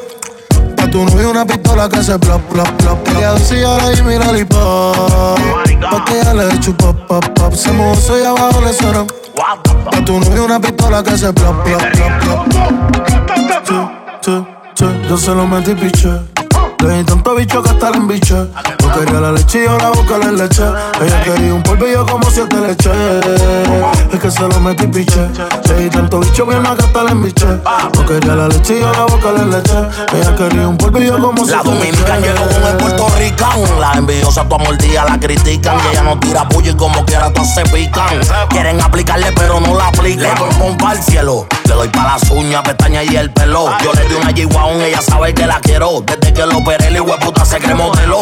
Pa' 0.76 0.88
tu 0.92 1.04
novio 1.04 1.32
una 1.32 1.46
pistola 1.46 1.90
que 1.90 2.04
se 2.04 2.20
plop, 2.20 2.42
plop, 2.44 2.68
plop. 2.78 3.08
Ella 3.18 3.34
decía 3.34 3.68
ahora 3.68 3.94
y 3.94 4.02
mi 4.04 4.18
lollipop. 4.20 5.40
Pa' 5.90 6.06
que 6.06 6.20
ella 6.20 6.34
le 6.36 6.60
chupa, 6.60 6.94
pop, 7.08 7.26
pop. 7.30 7.54
Se 7.54 7.72
y 7.72 8.24
abajo 8.24 8.62
le 8.62 8.74
suena. 8.74 9.06
Pa' 9.36 10.06
tu 10.06 10.20
novio 10.20 10.46
una 10.46 10.60
pistola 10.60 11.02
que 11.02 11.18
se 11.18 11.34
plop. 11.34 11.56
Yo 15.10 15.18
se 15.18 15.34
lo 15.34 15.48
metí 15.48 15.74
piche. 15.74 16.39
Di 16.90 17.04
tanto 17.04 17.36
bicho 17.36 17.62
que 17.62 17.70
hasta 17.70 17.92
la 17.92 17.98
embiche. 17.98 18.34
No 18.34 18.92
quería 18.94 19.20
la 19.22 19.32
leche 19.32 19.60
y 19.62 19.66
yo 19.66 19.78
la 19.78 19.90
boca 19.90 20.18
le 20.18 20.32
leche. 20.32 20.64
Ella 21.02 21.24
quería 21.24 21.54
un 21.54 21.62
polvillo 21.62 22.06
como 22.06 22.30
siete 22.32 22.58
leche. 22.58 22.90
Es 24.12 24.20
que 24.20 24.32
se 24.32 24.42
lo 24.42 24.60
metí 24.60 24.88
piche. 24.88 25.28
Di 25.78 25.90
tanto 25.90 26.20
bicho 26.20 26.46
bien 26.48 26.64
que 26.64 26.84
hasta 26.84 27.04
la 27.04 27.12
embiche. 27.12 27.46
No 27.46 28.06
quería 28.06 28.36
la 28.36 28.48
leche 28.48 28.78
y 28.78 28.80
yo 28.82 28.92
la 28.92 29.04
boca 29.06 29.32
le 29.32 29.46
leche. 29.46 29.78
Ella 30.14 30.36
quería 30.36 30.68
un 30.68 30.78
polvillo 30.78 31.20
como 31.20 31.46
La 31.46 31.62
siete 31.62 31.70
leche. 31.70 31.78
dominicana 31.78 32.18
llegó 32.20 32.48
con 32.48 32.64
el 32.68 32.78
puertorricán. 32.78 33.80
La 33.80 33.92
envidiosa 33.94 34.50
tu 34.50 34.56
amor 34.56 34.78
día 34.78 35.06
la 35.06 35.20
critican. 35.20 35.78
Y 35.78 35.92
ella 35.92 36.04
no 36.04 36.20
tira 36.20 36.50
puño 36.50 36.72
y 36.72 36.76
como 36.76 37.06
quiera 37.06 37.32
todas 37.32 37.54
se 37.54 37.64
pican. 37.66 38.20
Quieren 38.50 38.82
aplicarle 38.82 39.32
pero 39.36 39.60
no 39.60 39.76
la 39.78 39.88
aplican. 39.88 40.24
Le 40.24 40.40
doy 40.40 40.50
pompa 40.58 40.92
al 40.92 41.04
cielo. 41.04 41.48
Le 41.66 41.76
doy 41.76 41.88
pa' 41.90 42.04
las 42.18 42.32
uñas, 42.32 42.64
pestañas 42.64 43.06
y 43.06 43.16
el 43.16 43.32
pelo. 43.32 43.68
Yo 43.84 43.94
le 43.94 44.08
di 44.08 44.16
una 44.16 44.32
G-Wagon, 44.32 44.82
ella 44.82 45.02
sabe 45.04 45.36
que 45.36 45.46
la 45.46 45.60
quiero. 45.60 46.02
Desde 46.02 46.34
que 46.34 46.44
lo 46.44 46.58
operé, 46.58 46.79
el 46.86 47.04
puta 47.20 47.46
se 47.46 47.58
cree 47.60 47.76
modelo. 47.76 48.22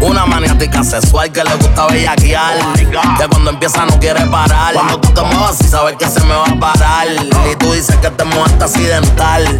Una 0.00 0.26
maniática 0.26 0.82
sexual 0.82 1.30
que 1.30 1.44
le 1.44 1.54
gusta 1.54 1.86
bellaquear. 1.86 2.58
Que 2.74 3.28
cuando 3.28 3.50
empieza 3.50 3.84
no 3.86 3.98
quiere 3.98 4.24
parar. 4.26 4.74
Cuando 4.74 5.00
tú 5.00 5.08
te 5.12 5.22
muevas 5.22 5.60
y 5.60 5.68
sabes 5.68 5.96
que 5.96 6.06
se 6.06 6.20
me 6.20 6.34
va 6.34 6.44
a 6.44 6.58
parar. 6.58 7.06
Y 7.50 7.56
tú 7.56 7.72
dices 7.72 7.96
que 7.96 8.10
te 8.10 8.24
mueves 8.24 8.52
accidental. 8.60 9.58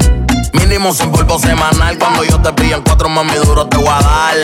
Mínimo 0.52 0.92
sin 0.92 1.10
polvo 1.10 1.38
semanal. 1.38 1.98
Cuando 1.98 2.24
yo 2.24 2.40
te 2.40 2.52
pillo 2.52 2.76
en 2.76 2.82
cuatro 2.82 3.08
mami 3.08 3.34
duro 3.34 3.66
te 3.66 3.76
voy 3.76 3.88
a 3.88 4.00
dar. 4.00 4.36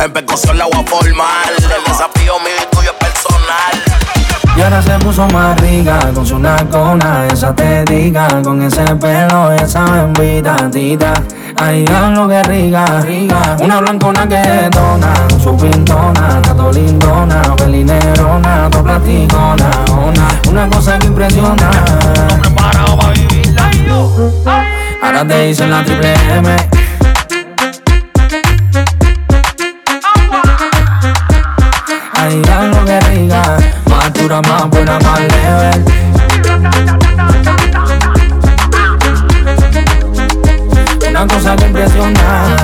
En 0.00 0.12
percusión 0.12 0.58
la 0.58 0.66
voy 0.66 0.80
a 0.80 0.88
formar. 0.88 1.52
El 1.58 1.84
desafío 1.84 2.38
mío 2.40 2.54
y 2.62 2.74
tuyo 2.74 2.90
es 2.90 3.06
personal. 3.06 3.81
Y 4.54 4.60
ahora 4.60 4.82
se 4.82 4.98
puso 4.98 5.26
más 5.28 5.58
rica 5.60 5.98
con 6.14 6.26
su 6.26 6.38
nacona, 6.38 7.26
esa 7.32 7.54
te 7.54 7.84
diga, 7.84 8.28
con 8.42 8.60
ese 8.62 8.84
pelo, 8.96 9.50
esa 9.52 10.04
envita, 10.04 10.56
tita. 10.70 11.14
Ay, 11.56 11.86
lo 12.14 12.28
que 12.28 12.42
rica, 12.42 12.84
rica. 13.00 13.56
Una 13.60 13.80
blancona 13.80 14.28
que 14.28 14.68
dona, 14.70 15.14
su 15.42 15.56
pintona, 15.56 16.42
tato 16.42 16.70
lindona, 16.70 17.40
pelinerona, 17.56 18.68
to 18.70 18.82
platicona, 18.82 19.70
ona. 19.90 20.28
Una 20.50 20.68
cosa 20.68 20.98
que 20.98 21.06
impresiona. 21.06 21.70
Ahora 25.02 25.26
te 25.26 25.46
dicen 25.46 25.70
la 25.70 25.84
triple 25.84 26.14
M. 26.36 26.56
Ay, 32.14 32.42
lo 32.70 32.84
que 32.84 33.00
rica, 33.00 33.56
dura, 34.32 34.40
más 34.42 34.70
buena, 34.70 34.98
más 35.00 35.20
level. 35.20 35.84
Una 41.10 41.26
cosa 41.26 41.56
que 41.56 41.66
impresiona. 41.66 42.56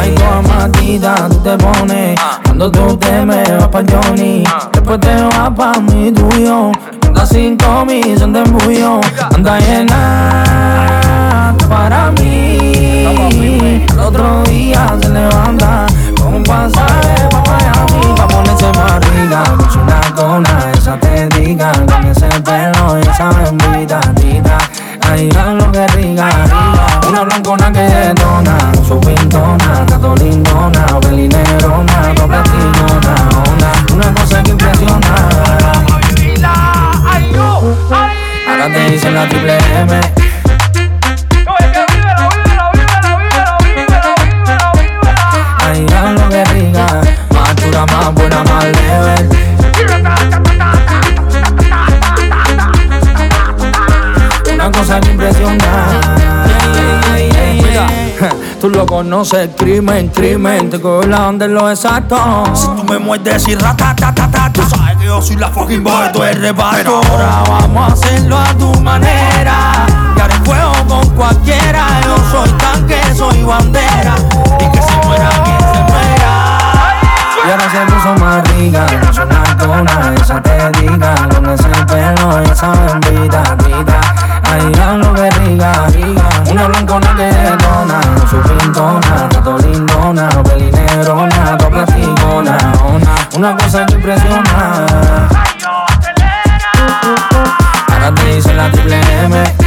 Ay, 0.00 0.14
como 0.14 0.42
matita 0.42 1.28
tú 1.28 1.36
te 1.38 1.56
pones. 1.58 2.20
Cuando 2.44 2.70
tú 2.70 2.96
te 2.96 3.24
me 3.24 3.42
vas 3.42 3.68
pa' 3.68 3.82
Johnny. 3.90 4.44
Después 4.72 5.00
te 5.00 5.22
vas 5.22 5.50
pa' 5.50 5.80
mi 5.80 6.12
tuyo. 6.12 6.70
Anda 7.06 7.26
cinco 7.26 7.84
mil, 7.84 8.18
son 8.18 8.32
de 8.32 8.42
embullo. 8.42 9.00
Anda 9.34 9.58
llena 9.58 11.54
para 11.68 12.10
mí. 12.12 13.84
El 13.90 13.98
otro 13.98 14.42
día 14.44 14.96
se 15.00 15.08
levanta 15.08 15.86
un 16.32 16.42
pasaje 16.42 17.28
pa' 17.30 17.42
Miami 17.46 18.14
Pa' 18.16 18.26
ponerse 18.28 18.66
más 18.72 19.00
rica 19.10 19.42
Con 19.56 19.70
su 19.70 19.84
nacona, 19.84 20.72
esa 20.74 20.98
te 20.98 21.28
diga 21.28 21.72
Con 21.72 22.06
ese 22.06 22.28
pelo 22.40 22.98
y 22.98 23.02
esa 23.02 23.30
bembita 23.30 24.00
tita 24.14 24.58
Ay, 25.10 25.30
lo 25.30 25.70
que 25.72 25.86
rica, 25.88 26.28
rica 26.28 27.08
Una 27.08 27.22
blancona 27.22 27.72
que 27.72 27.80
detona 27.80 28.56
Su 28.86 28.98
pintona, 29.00 29.86
tato 29.86 30.14
lindona 30.16 30.86
Belinerona, 31.00 32.14
to 32.14 32.26
platinona 32.26 33.14
Una, 33.52 33.94
una 33.94 34.14
cosa 34.14 34.42
que 34.42 34.50
impresiona 34.50 35.14
Ahora 38.48 38.66
te 38.66 38.90
dicen 38.90 39.14
la 39.14 39.28
triple 39.28 39.58
M 39.80 40.31
Más 47.86 48.14
buena, 48.14 48.44
más 48.44 48.64
level. 48.64 49.28
Una 54.54 54.70
cosa 54.70 55.00
que 55.00 55.10
impresiona 55.10 56.00
Mira, 57.54 57.86
Tú 58.60 58.70
lo 58.70 58.86
conoces, 58.86 59.50
crimen, 59.58 60.08
crimen. 60.10 60.70
Te 60.70 60.80
cojo 60.80 61.02
la 61.08 61.26
onda 61.26 61.46
en 61.46 61.54
lo 61.54 61.68
exacto. 61.68 62.44
Si 62.54 62.66
tú 62.66 62.84
me 62.84 63.00
muerdes 63.00 63.48
y 63.48 63.56
ratatatata 63.56 64.52
Tú 64.52 64.62
sabes 64.68 64.96
que 64.98 65.06
yo 65.06 65.20
soy 65.20 65.36
la 65.36 65.48
fucking 65.48 65.82
boy, 65.82 66.12
tú 66.12 66.22
eres 66.22 66.40
reparto 66.40 67.00
Pero 67.02 67.24
ahora 67.24 67.42
vamos 67.48 67.90
a 67.90 67.92
hacerlo 67.94 68.38
a 68.38 68.54
tu 68.54 68.80
manera. 68.80 69.86
Y 70.16 70.20
haré 70.20 70.34
fuego 70.44 70.72
con 70.86 71.08
cualquiera. 71.16 71.84
Yo 72.04 72.16
soy 72.30 72.50
tanque, 72.50 73.00
soy 73.16 73.42
bandera. 73.42 74.14
Y 74.60 74.70
que 74.70 74.82
se 74.82 75.06
muera 75.06 75.30
quien 75.42 75.61
y 77.44 77.50
ahora 77.50 77.70
se 77.70 77.92
puso 77.92 78.14
más 78.24 78.48
rica, 78.50 78.86
con 78.86 79.14
su 79.14 79.24
nacona, 79.24 80.14
esa 80.20 80.40
te 80.40 80.70
diga, 80.80 81.14
con 81.28 81.50
ese 81.50 81.68
pelo, 81.86 82.38
esa 82.40 82.70
bembita, 82.70 83.42
tita. 83.56 84.00
Ay, 84.52 84.98
lo 84.98 85.14
que 85.14 85.30
rica, 85.30 85.72
rica, 85.88 86.28
una 86.50 86.66
blancona 86.68 87.16
que 87.16 87.32
dona, 87.62 88.00
su 88.30 88.36
pintona, 88.42 89.28
tato 89.28 89.58
lindona, 89.58 90.28
pelinerona, 90.44 91.56
to 91.56 91.68
platicona, 91.70 92.56
ona, 92.84 93.14
una 93.34 93.56
cosa 93.56 93.86
que 93.86 93.94
impresiona. 93.94 95.28
Ahora 97.88 98.14
te 98.14 98.34
dicen 98.34 98.56
la 98.56 98.70
triple 98.70 99.00
M. 99.24 99.61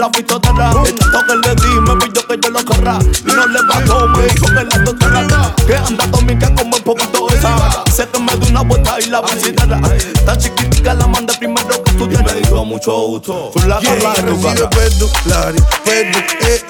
era 0.00 0.10
fitoterra. 0.14 0.72
El 0.84 0.94
toque 0.94 1.36
le 1.36 1.54
di, 1.56 1.80
me 1.80 1.96
pidió 1.96 2.26
que 2.26 2.38
yo 2.42 2.50
lo 2.50 2.64
corra. 2.64 2.98
Y 3.02 3.32
no 3.32 3.46
le 3.46 3.62
bajó, 3.62 4.08
me 4.08 4.24
dijo 4.24 4.46
que 4.46 4.64
la 4.64 4.78
doctora. 4.84 5.54
Que 5.66 5.76
anda 5.76 6.06
dominga 6.06 6.54
como 6.54 6.76
un 6.76 6.82
poquito 6.82 7.28
esa. 7.30 7.84
Sé 7.92 8.08
que 8.08 8.18
me 8.18 8.34
dio 8.36 8.50
una 8.50 8.62
vuelta 8.62 8.96
y 9.00 9.10
la 9.10 9.20
visitara. 9.20 9.80
Tan 10.24 10.38
chiquitica 10.38 10.94
la 10.94 11.06
mandé 11.06 11.34
primero 11.38 11.82
que 11.82 11.90
estudiar. 11.90 12.24
Me 12.24 12.40
dijo 12.40 12.64
mucho 12.64 12.92
gusto. 12.92 13.50
Tú 13.52 13.60
la 13.68 13.80
garra 13.80 14.14
de 14.14 14.22
tu 14.22 14.42
cara. 14.42 14.70
Pedu, 14.70 15.10
Lari, 15.26 15.58
eh, 15.86 16.60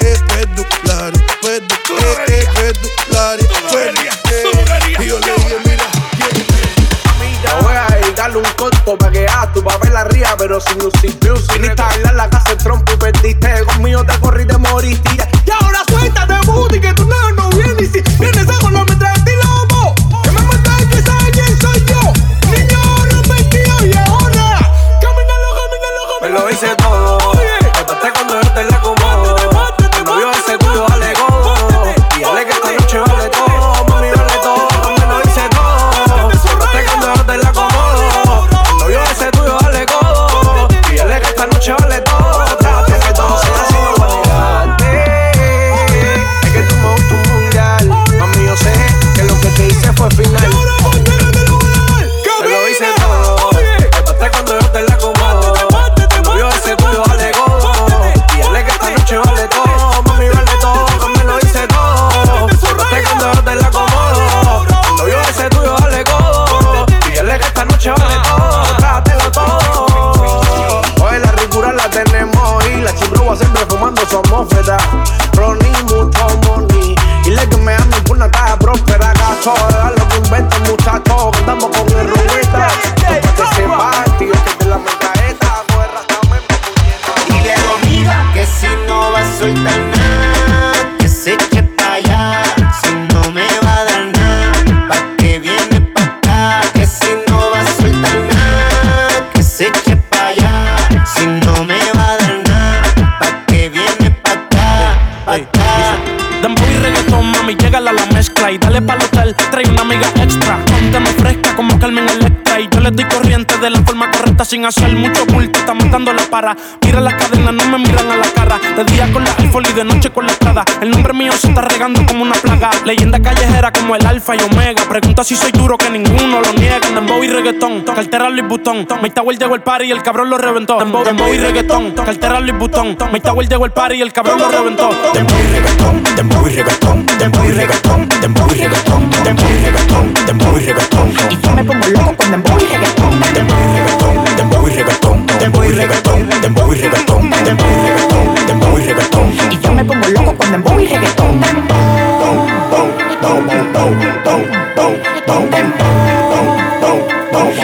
Sin 114.61 114.67
hacer 114.67 114.95
mucho 114.95 115.25
bulto, 115.25 115.59
está 115.59 115.73
montando 115.73 116.13
la 116.13 116.23
para. 116.25 116.55
Mira 116.85 117.01
las 117.01 117.15
cadenas, 117.15 117.55
no 117.55 117.65
me 117.65 117.79
miran 117.79 118.11
a 118.11 118.17
la 118.17 118.31
cara. 118.31 118.61
De 118.77 118.85
día 118.85 119.11
con 119.11 119.25
la 119.25 119.35
iPhone 119.39 119.65
y 119.71 119.73
de 119.73 119.85
noche 119.85 120.11
con 120.11 120.27
la 120.27 120.30
Prada 120.53 120.65
El 120.81 120.91
nombre 120.91 121.13
mío 121.13 121.33
se 121.33 121.49
está 121.49 121.61
regando 121.61 122.05
como 122.07 122.23
una 122.23 122.35
plaga 122.35 122.71
Leyenda 122.85 123.21
callejera 123.21 123.71
como 123.71 123.95
el 123.95 124.05
alfa 124.05 124.35
y 124.35 124.41
omega 124.41 124.83
Pregunta 124.89 125.23
si 125.23 125.37
soy 125.37 125.53
duro 125.53 125.79
que 125.79 125.89
ninguno 125.91 126.41
lo 126.41 126.53
niega 126.55 126.81
Dembow 126.93 127.23
y 127.23 127.29
reggaetón, 127.29 127.83
cartera 127.83 128.29
Louis 128.31 128.49
Vuitton 128.49 128.87
Mike 129.01 129.15
Tower 129.15 129.39
llegó 129.39 129.55
el 129.55 129.63
party 129.63 129.85
y 129.85 129.93
el 129.93 130.03
cabrón 130.03 130.31
lo 130.31 130.39
reventó 130.39 130.79
Dembow, 130.79 131.05
dembow 131.05 131.33
y 131.33 131.39
reggaetón, 131.39 131.93
cartera 131.93 132.41
Louis 132.41 132.59
Vuitton 132.59 132.97
Mike 133.13 133.21
Tower 133.21 133.49
llegó 133.49 133.65
el 133.65 133.73
party 133.73 133.95
y 133.97 134.03
el 134.03 134.13
cabrón 134.13 134.39
lo 134.39 134.51
reventó 134.51 134.91
Dembow 135.15 135.39
y 135.39 135.53
reggaetón, 135.53 136.03
dembow 136.17 136.49
y 136.49 136.51
reggaetón 136.51 137.07
Dembow 137.19 137.45
y 137.45 137.53
reggaetón, 137.53 138.09
dembow 138.21 138.55
y 138.55 138.55
reggaetón 138.59 139.11
Dembow 139.25 139.51
y 139.51 139.65
reggaetón, 139.65 140.15
dembow 140.27 140.59
y 140.59 140.65
reggaetón 140.65 141.15
Y 141.31 141.39
yo 141.41 141.51
me 141.53 141.65
pongo 141.65 141.87
loco 141.87 142.17
con 142.17 142.31
dembow 142.31 142.59
y 142.59 142.67
reggaetón 142.67 143.21
Dembow 143.35 143.59
y 143.59 143.73
reggaetón, 143.77 144.37
dembow 144.37 144.69
y 144.69 144.73
reggaetón 144.73 145.27
Dembow 145.41 145.65
y 145.65 145.73
reggaetón, 145.73 146.29
dembow 146.41 146.73
y 146.73 146.77
reggaetón 146.77 147.31
Dembow 147.31 147.69
y 147.71 147.81
reggaetón, 147.81 148.47
dembow 148.47 148.79
y 148.79 148.83
reggaetón 148.83 149.33
Y 149.53 149.59
yo 149.61 149.73
me 149.73 149.85
pongo 149.85 150.09
loco 150.09 150.40
con 150.41 150.53
dembow 150.53 150.81
y 150.81 150.87
reggaetón. 150.87 151.41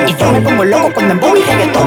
Y 0.06 0.14
yo 0.14 0.32
me 0.32 0.40
pongo 0.40 0.64
loco 0.64 0.92
con 0.92 1.08
dembow 1.08 1.36
y 1.36 1.42
reggaetón. 1.42 1.86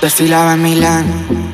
Desfilaba 0.00 0.54
en 0.54 0.62
Milán 0.62 1.53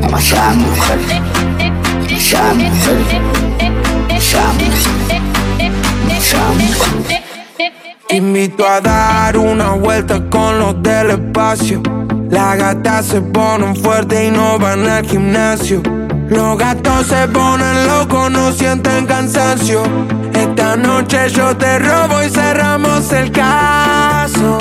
Demasiada 0.00 0.52
mujer. 0.54 0.98
Demasiada 2.08 2.54
mujer. 2.54 2.96
Demasiada 4.08 4.52
mujer. 4.52 5.22
Demasiada 6.06 6.52
mujer. 6.52 7.22
Te 8.08 8.16
invito 8.16 8.66
a 8.66 8.80
dar 8.80 9.36
una 9.36 9.70
vuelta 9.70 10.22
con 10.30 10.58
los 10.58 10.82
del 10.82 11.10
espacio. 11.10 11.82
Las 12.30 12.56
gatas 12.56 13.06
se 13.06 13.20
ponen 13.20 13.74
fuertes 13.76 14.28
y 14.28 14.30
no 14.30 14.58
van 14.58 14.88
al 14.88 15.06
gimnasio. 15.06 15.82
Los 16.28 16.58
gatos 16.58 17.06
se 17.06 17.28
ponen 17.28 17.86
locos, 17.86 18.30
no 18.30 18.52
sienten 18.52 19.06
cansancio. 19.06 19.82
Esta 20.32 20.76
noche 20.76 21.28
yo 21.30 21.56
te 21.56 21.78
robo 21.78 22.22
y 22.22 22.30
cerramos 22.30 23.12
el 23.12 23.30
caso. 23.30 24.58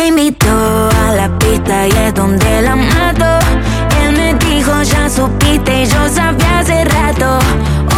Me 0.00 0.06
invitó 0.06 0.48
a 0.48 1.12
la 1.12 1.28
pista 1.38 1.86
y 1.86 1.90
es 1.90 2.14
donde 2.14 2.62
la 2.62 2.74
mato. 2.74 3.38
Él 4.02 4.12
me 4.16 4.32
dijo, 4.32 4.72
ya 4.82 5.10
supiste 5.10 5.82
y 5.82 5.84
yo 5.84 6.08
sabía 6.08 6.60
hace 6.60 6.86
rato. 6.86 7.38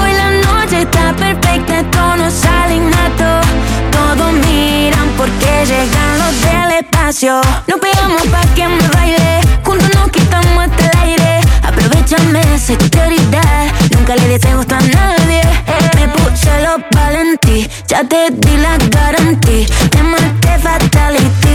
Hoy 0.01 0.13
la 0.13 0.31
noche 0.33 0.83
está 0.83 1.13
perfecta, 1.13 1.79
esto 1.79 2.17
no 2.17 2.29
sale 2.29 2.75
innato. 2.75 3.47
Todos 3.93 4.33
miran 4.33 5.11
porque 5.17 5.65
llegan 5.65 6.19
los 6.19 6.43
del 6.43 6.73
espacio. 6.81 7.41
Nos 7.69 7.79
pegamos 7.79 8.27
pa' 8.33 8.53
que 8.57 8.67
me 8.67 8.89
baile, 8.89 9.41
juntos 9.65 9.89
nos 9.95 10.11
quitamos 10.11 10.65
hasta 10.65 10.85
el 10.85 10.99
aire. 11.09 11.41
Aprovechame 11.63 12.59
sectoridad, 12.59 13.67
nunca 13.95 14.17
le 14.17 14.27
deseo 14.27 14.57
gusto 14.57 14.75
a 14.75 14.81
nadie. 14.81 15.43
Me 15.95 16.09
puse 16.09 16.51
los 16.65 16.81
valentí, 16.91 17.71
ya 17.87 18.03
te 18.03 18.29
di 18.33 18.57
la 18.57 18.77
garantía. 18.91 19.67
Te 19.89 20.03
maté 20.03 20.59
fatality, 20.59 21.52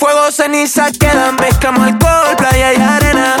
fuego, 0.00 0.32
ceniza 0.32 0.90
quedan. 0.90 1.36
Pescamos 1.36 1.86
alcohol, 1.86 2.34
playa 2.36 2.72
y 2.72 2.80
arena. 2.80 3.36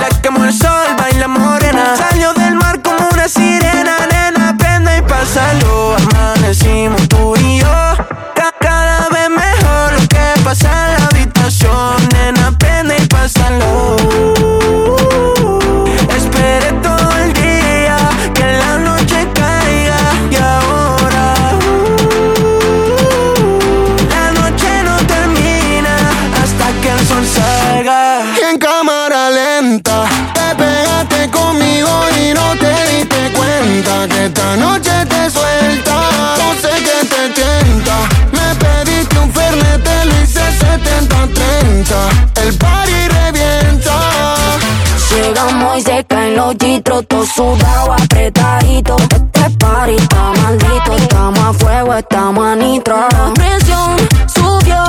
Todo 47.02 47.24
sudado, 47.24 47.92
apretadito. 47.92 48.96
Este 48.98 49.50
party 49.58 49.96
está 49.96 50.32
maldito, 50.42 50.96
estamos 50.96 51.38
a 51.38 51.52
fuego, 51.52 51.94
estamos 51.94 52.44
a 52.44 52.56
nitro. 52.56 52.96
La 53.10 53.32
presión 53.34 53.96
subió, 54.26 54.82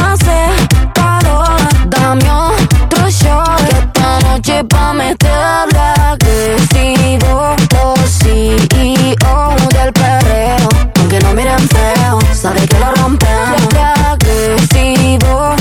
hace 0.00 0.46
calor. 0.94 1.58
Dame 1.86 2.30
otro 2.30 3.10
shot, 3.10 3.56
que 3.68 3.78
esta 3.78 4.20
noche 4.20 4.64
pa' 4.64 4.92
meterla. 4.92 5.94
Agresivo, 6.12 7.56
los 7.72 8.10
CEO 8.10 9.56
del 9.70 9.92
perreo. 9.92 10.68
Aunque 10.98 11.20
no 11.20 11.32
miren 11.34 11.68
feo, 11.68 12.18
sabe 12.32 12.66
que 12.66 12.78
lo 12.78 12.92
rompemos. 12.92 13.60
Los 13.72 14.68
CEO 14.68 15.54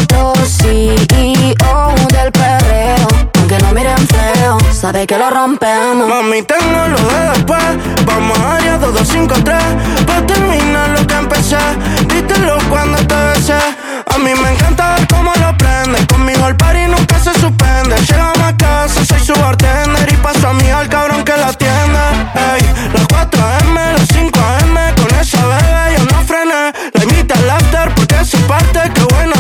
sabe 4.92 5.06
que 5.06 5.18
lo 5.18 5.30
rompemos. 5.30 6.08
Mami, 6.08 6.42
tengo 6.44 6.88
lo 6.88 6.98
de 6.98 7.20
después. 7.34 7.64
Vamos 8.06 8.40
a 8.40 8.56
área 8.56 8.78
2253. 8.78 10.06
Pa' 10.08 10.26
terminar 10.26 10.90
lo 10.90 11.06
que 11.06 11.16
empecé. 11.16 11.58
Dítelo 12.08 12.58
cuando 12.70 12.98
te 12.98 13.16
besé. 13.30 13.60
A 14.14 14.18
mí 14.18 14.32
me 14.42 14.50
encanta 14.54 14.96
ver 14.96 15.08
cómo 15.08 15.32
lo 15.36 15.56
prende. 15.58 15.98
Conmigo 16.08 16.48
el 16.48 16.56
party 16.56 16.86
nunca 16.88 17.20
se 17.20 17.34
suspende. 17.34 17.96
Llegamos 18.08 18.40
a 18.40 18.56
casa, 18.58 19.06
soy 19.06 19.20
su 19.20 19.34
bartender. 19.34 20.12
Y 20.12 20.18
paso 20.18 20.48
a 20.48 20.54
mí 20.54 20.68
al 20.70 20.90
cabrón 20.90 21.24
que 21.24 21.38
la 21.38 21.50
atiende. 21.50 22.04
Ey, 22.50 22.62
las 22.94 23.06
4 23.08 23.42
AM, 23.46 23.76
las 23.76 24.08
5 24.08 24.40
AM. 24.40 24.76
Con 24.96 25.20
esa 25.20 25.46
bebé 25.46 25.86
yo 25.98 26.04
no 26.12 26.18
frené. 26.30 26.64
La 26.94 27.04
invita 27.04 27.36
al 27.36 27.50
after 27.52 27.94
porque 27.94 28.26
su 28.26 28.40
parte. 28.48 28.80
Qué 28.96 29.04
bueno 29.14 29.39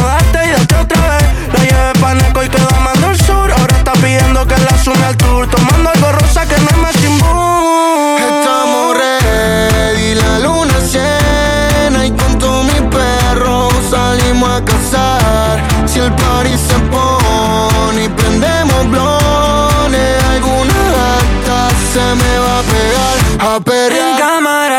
a 23.50 23.58
En 23.58 24.18
cámara 24.18 24.78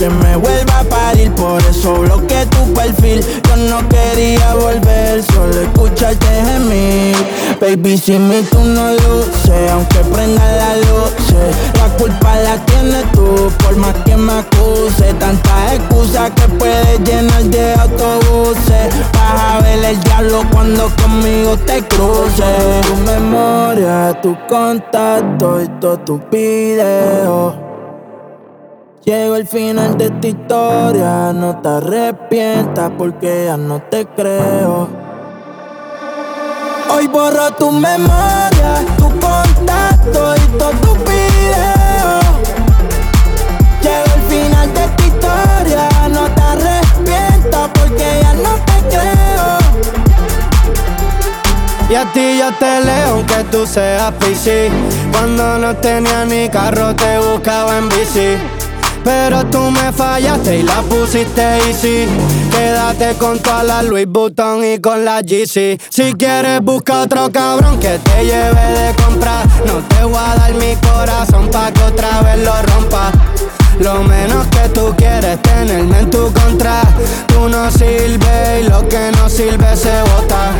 que 0.00 0.08
me 0.08 0.34
vuelva 0.34 0.80
a 0.80 0.84
parir. 0.84 1.30
Por 1.32 1.60
eso 1.62 1.92
bloqueé 1.92 2.46
tu 2.46 2.72
perfil. 2.72 3.22
Yo 3.46 3.56
no 3.56 3.86
quería 3.90 4.54
volver, 4.54 5.22
solo 5.22 5.60
escucharte 5.60 6.26
gemir. 6.26 7.16
Baby, 7.60 7.98
si 7.98 8.18
mi 8.18 8.40
tú 8.44 8.60
no 8.60 8.92
luces, 8.92 9.70
aunque 9.70 9.98
prenda 9.98 10.42
la 10.56 10.76
luz, 10.76 11.12
la 11.74 11.88
culpa 11.98 12.34
la 12.36 12.56
tienes 12.64 13.12
tú, 13.12 13.52
por 13.62 13.76
más 13.76 13.94
que 14.06 14.16
me 14.16 14.32
acuse. 14.32 15.12
Tantas 15.18 15.74
excusas 15.74 16.30
que 16.30 16.48
puedes 16.54 17.00
llenar 17.00 17.42
de 17.44 17.74
autobuses. 17.74 18.94
Vas 19.12 19.54
a 19.54 19.60
ver 19.60 19.84
el 19.84 20.00
diablo 20.00 20.42
cuando 20.50 20.88
conmigo 21.02 21.58
te 21.66 21.82
cruces. 21.82 22.86
Tu 22.86 22.96
memoria, 23.04 24.18
tu 24.22 24.34
contacto 24.48 25.60
y 25.60 25.68
todos 25.78 26.04
tus 26.06 26.20
videos. 26.30 27.69
Llego 29.04 29.34
al 29.34 29.46
final 29.46 29.96
de 29.96 30.06
esta 30.06 30.28
historia, 30.28 31.32
no 31.32 31.58
te 31.62 31.68
arrepientas 31.70 32.90
porque 32.98 33.46
ya 33.46 33.56
no 33.56 33.80
te 33.80 34.04
creo. 34.04 34.88
Hoy 36.90 37.06
borro 37.06 37.50
tu 37.52 37.72
memoria, 37.72 38.84
tu 38.98 39.04
contacto 39.04 40.34
y 40.36 40.58
todo 40.58 40.70
tu 40.82 40.94
video. 40.96 42.20
Llego 43.80 44.12
al 44.12 44.22
final 44.28 44.74
de 44.74 44.84
esta 44.84 45.06
historia, 45.06 45.88
no 46.10 46.28
te 46.34 46.42
arrepientas 46.42 47.70
porque 47.72 48.20
ya 48.20 48.34
no 48.34 48.54
te 48.66 48.82
creo. 48.90 49.58
Y 51.88 51.94
a 51.94 52.12
ti 52.12 52.38
yo 52.38 52.52
te 52.58 52.84
leo 52.84 53.14
aunque 53.14 53.44
tú 53.50 53.66
seas 53.66 54.12
PC. 54.12 54.70
Cuando 55.10 55.56
no 55.56 55.74
tenía 55.76 56.26
ni 56.26 56.50
carro 56.50 56.94
te 56.94 57.18
buscaba 57.18 57.78
en 57.78 57.88
bici. 57.88 58.59
Pero 59.04 59.44
tú 59.46 59.70
me 59.70 59.92
fallaste 59.92 60.58
y 60.58 60.62
la 60.62 60.82
pusiste 60.82 61.42
easy. 61.68 62.06
Quédate 62.50 63.14
con 63.14 63.38
toda 63.38 63.62
la 63.62 63.82
Louis 63.82 64.06
Vuitton 64.06 64.64
y 64.64 64.78
con 64.78 65.04
la 65.04 65.22
GC. 65.22 65.80
Si 65.88 66.12
quieres 66.14 66.60
busca 66.62 67.02
otro 67.02 67.30
cabrón 67.30 67.78
que 67.80 67.98
te 67.98 68.24
lleve 68.24 68.66
de 68.78 68.94
comprar. 69.02 69.46
No 69.66 69.78
te 69.88 70.04
voy 70.04 70.16
a 70.16 70.34
dar 70.36 70.54
mi 70.54 70.74
corazón 70.76 71.48
pa' 71.50 71.72
que 71.72 71.82
otra 71.82 72.20
vez 72.22 72.44
lo 72.44 72.62
rompa. 72.62 73.12
Lo 73.80 74.02
menos 74.02 74.46
que 74.48 74.68
tú 74.68 74.94
quieres 74.96 75.40
tenerme 75.40 76.00
en 76.00 76.10
tu 76.10 76.30
contra. 76.32 76.82
Tú 77.28 77.48
no 77.48 77.70
sirves 77.70 78.62
y 78.62 78.68
lo 78.68 78.86
que 78.88 79.10
no 79.16 79.28
sirve 79.30 79.74
se 79.74 80.02
bota. 80.02 80.52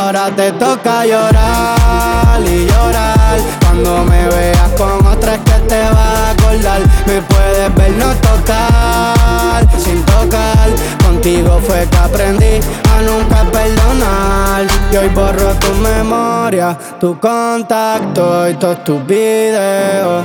Ahora 0.00 0.34
te 0.34 0.50
toca 0.52 1.06
llorar 1.06 2.40
y 2.44 2.66
llorar. 2.66 3.63
Cuando 3.74 4.04
me 4.04 4.28
veas 4.28 4.70
con 4.78 5.04
otra 5.04 5.34
es 5.34 5.40
que 5.40 5.58
te 5.66 5.80
va 5.80 6.28
a 6.28 6.30
acordar. 6.30 6.80
Me 7.06 7.20
puedes 7.22 7.74
ver 7.74 7.90
no 7.96 8.14
tocar, 8.14 9.66
sin 9.80 10.00
tocar. 10.04 10.68
Contigo 11.04 11.60
fue 11.66 11.84
que 11.90 11.96
aprendí 11.96 12.60
a 12.88 13.02
nunca 13.02 13.42
perdonar. 13.50 14.64
Y 14.92 14.96
hoy 14.96 15.08
borro 15.08 15.52
tu 15.54 15.72
memoria, 15.74 16.78
tu 17.00 17.18
contacto 17.18 18.48
y 18.48 18.54
todos 18.54 18.84
tus 18.84 19.04
videos. 19.06 20.24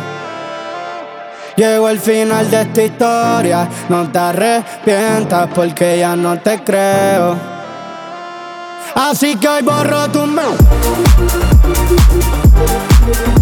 Llegó 1.55 1.89
el 1.89 1.99
final 1.99 2.51
de 2.51 2.61
esta 2.61 2.83
historia. 2.83 3.67
No 3.89 4.07
te 4.09 4.19
arrepientas 4.19 5.49
porque 5.55 5.97
ya 5.97 6.15
no 6.15 6.37
te 6.37 6.63
creo. 6.63 7.35
Así 8.93 9.35
que 9.37 9.47
hoy 9.47 9.63
borro 9.63 10.07
tu 10.09 10.27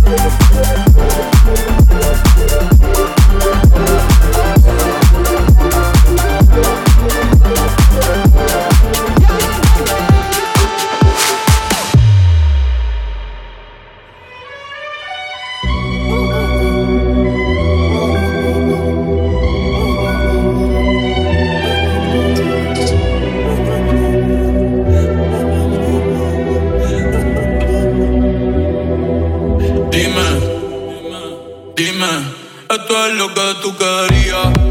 Thank 0.10 0.32
you. 2.72 2.77
Lo 33.14 33.34
que 33.34 33.56
tú 33.62 33.76
querías. 33.76 34.67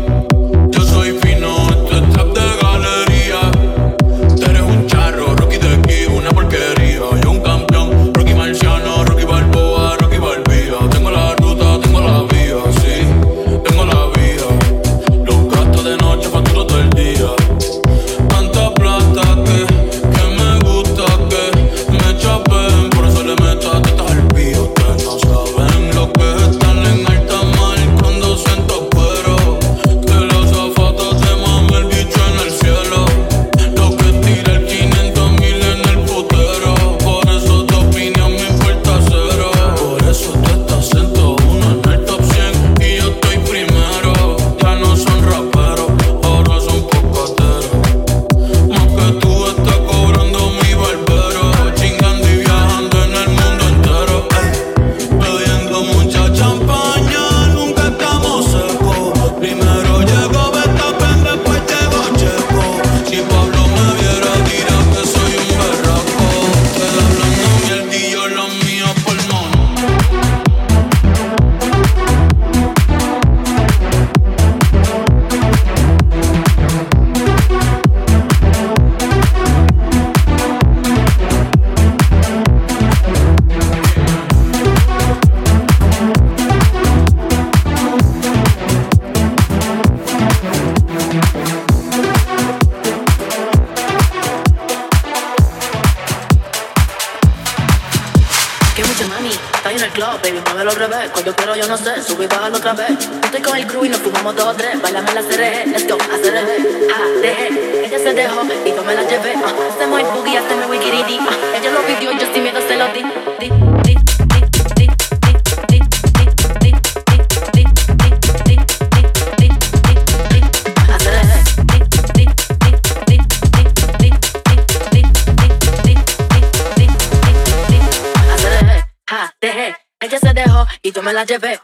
La 131.16 131.24
llevé. 131.24 131.58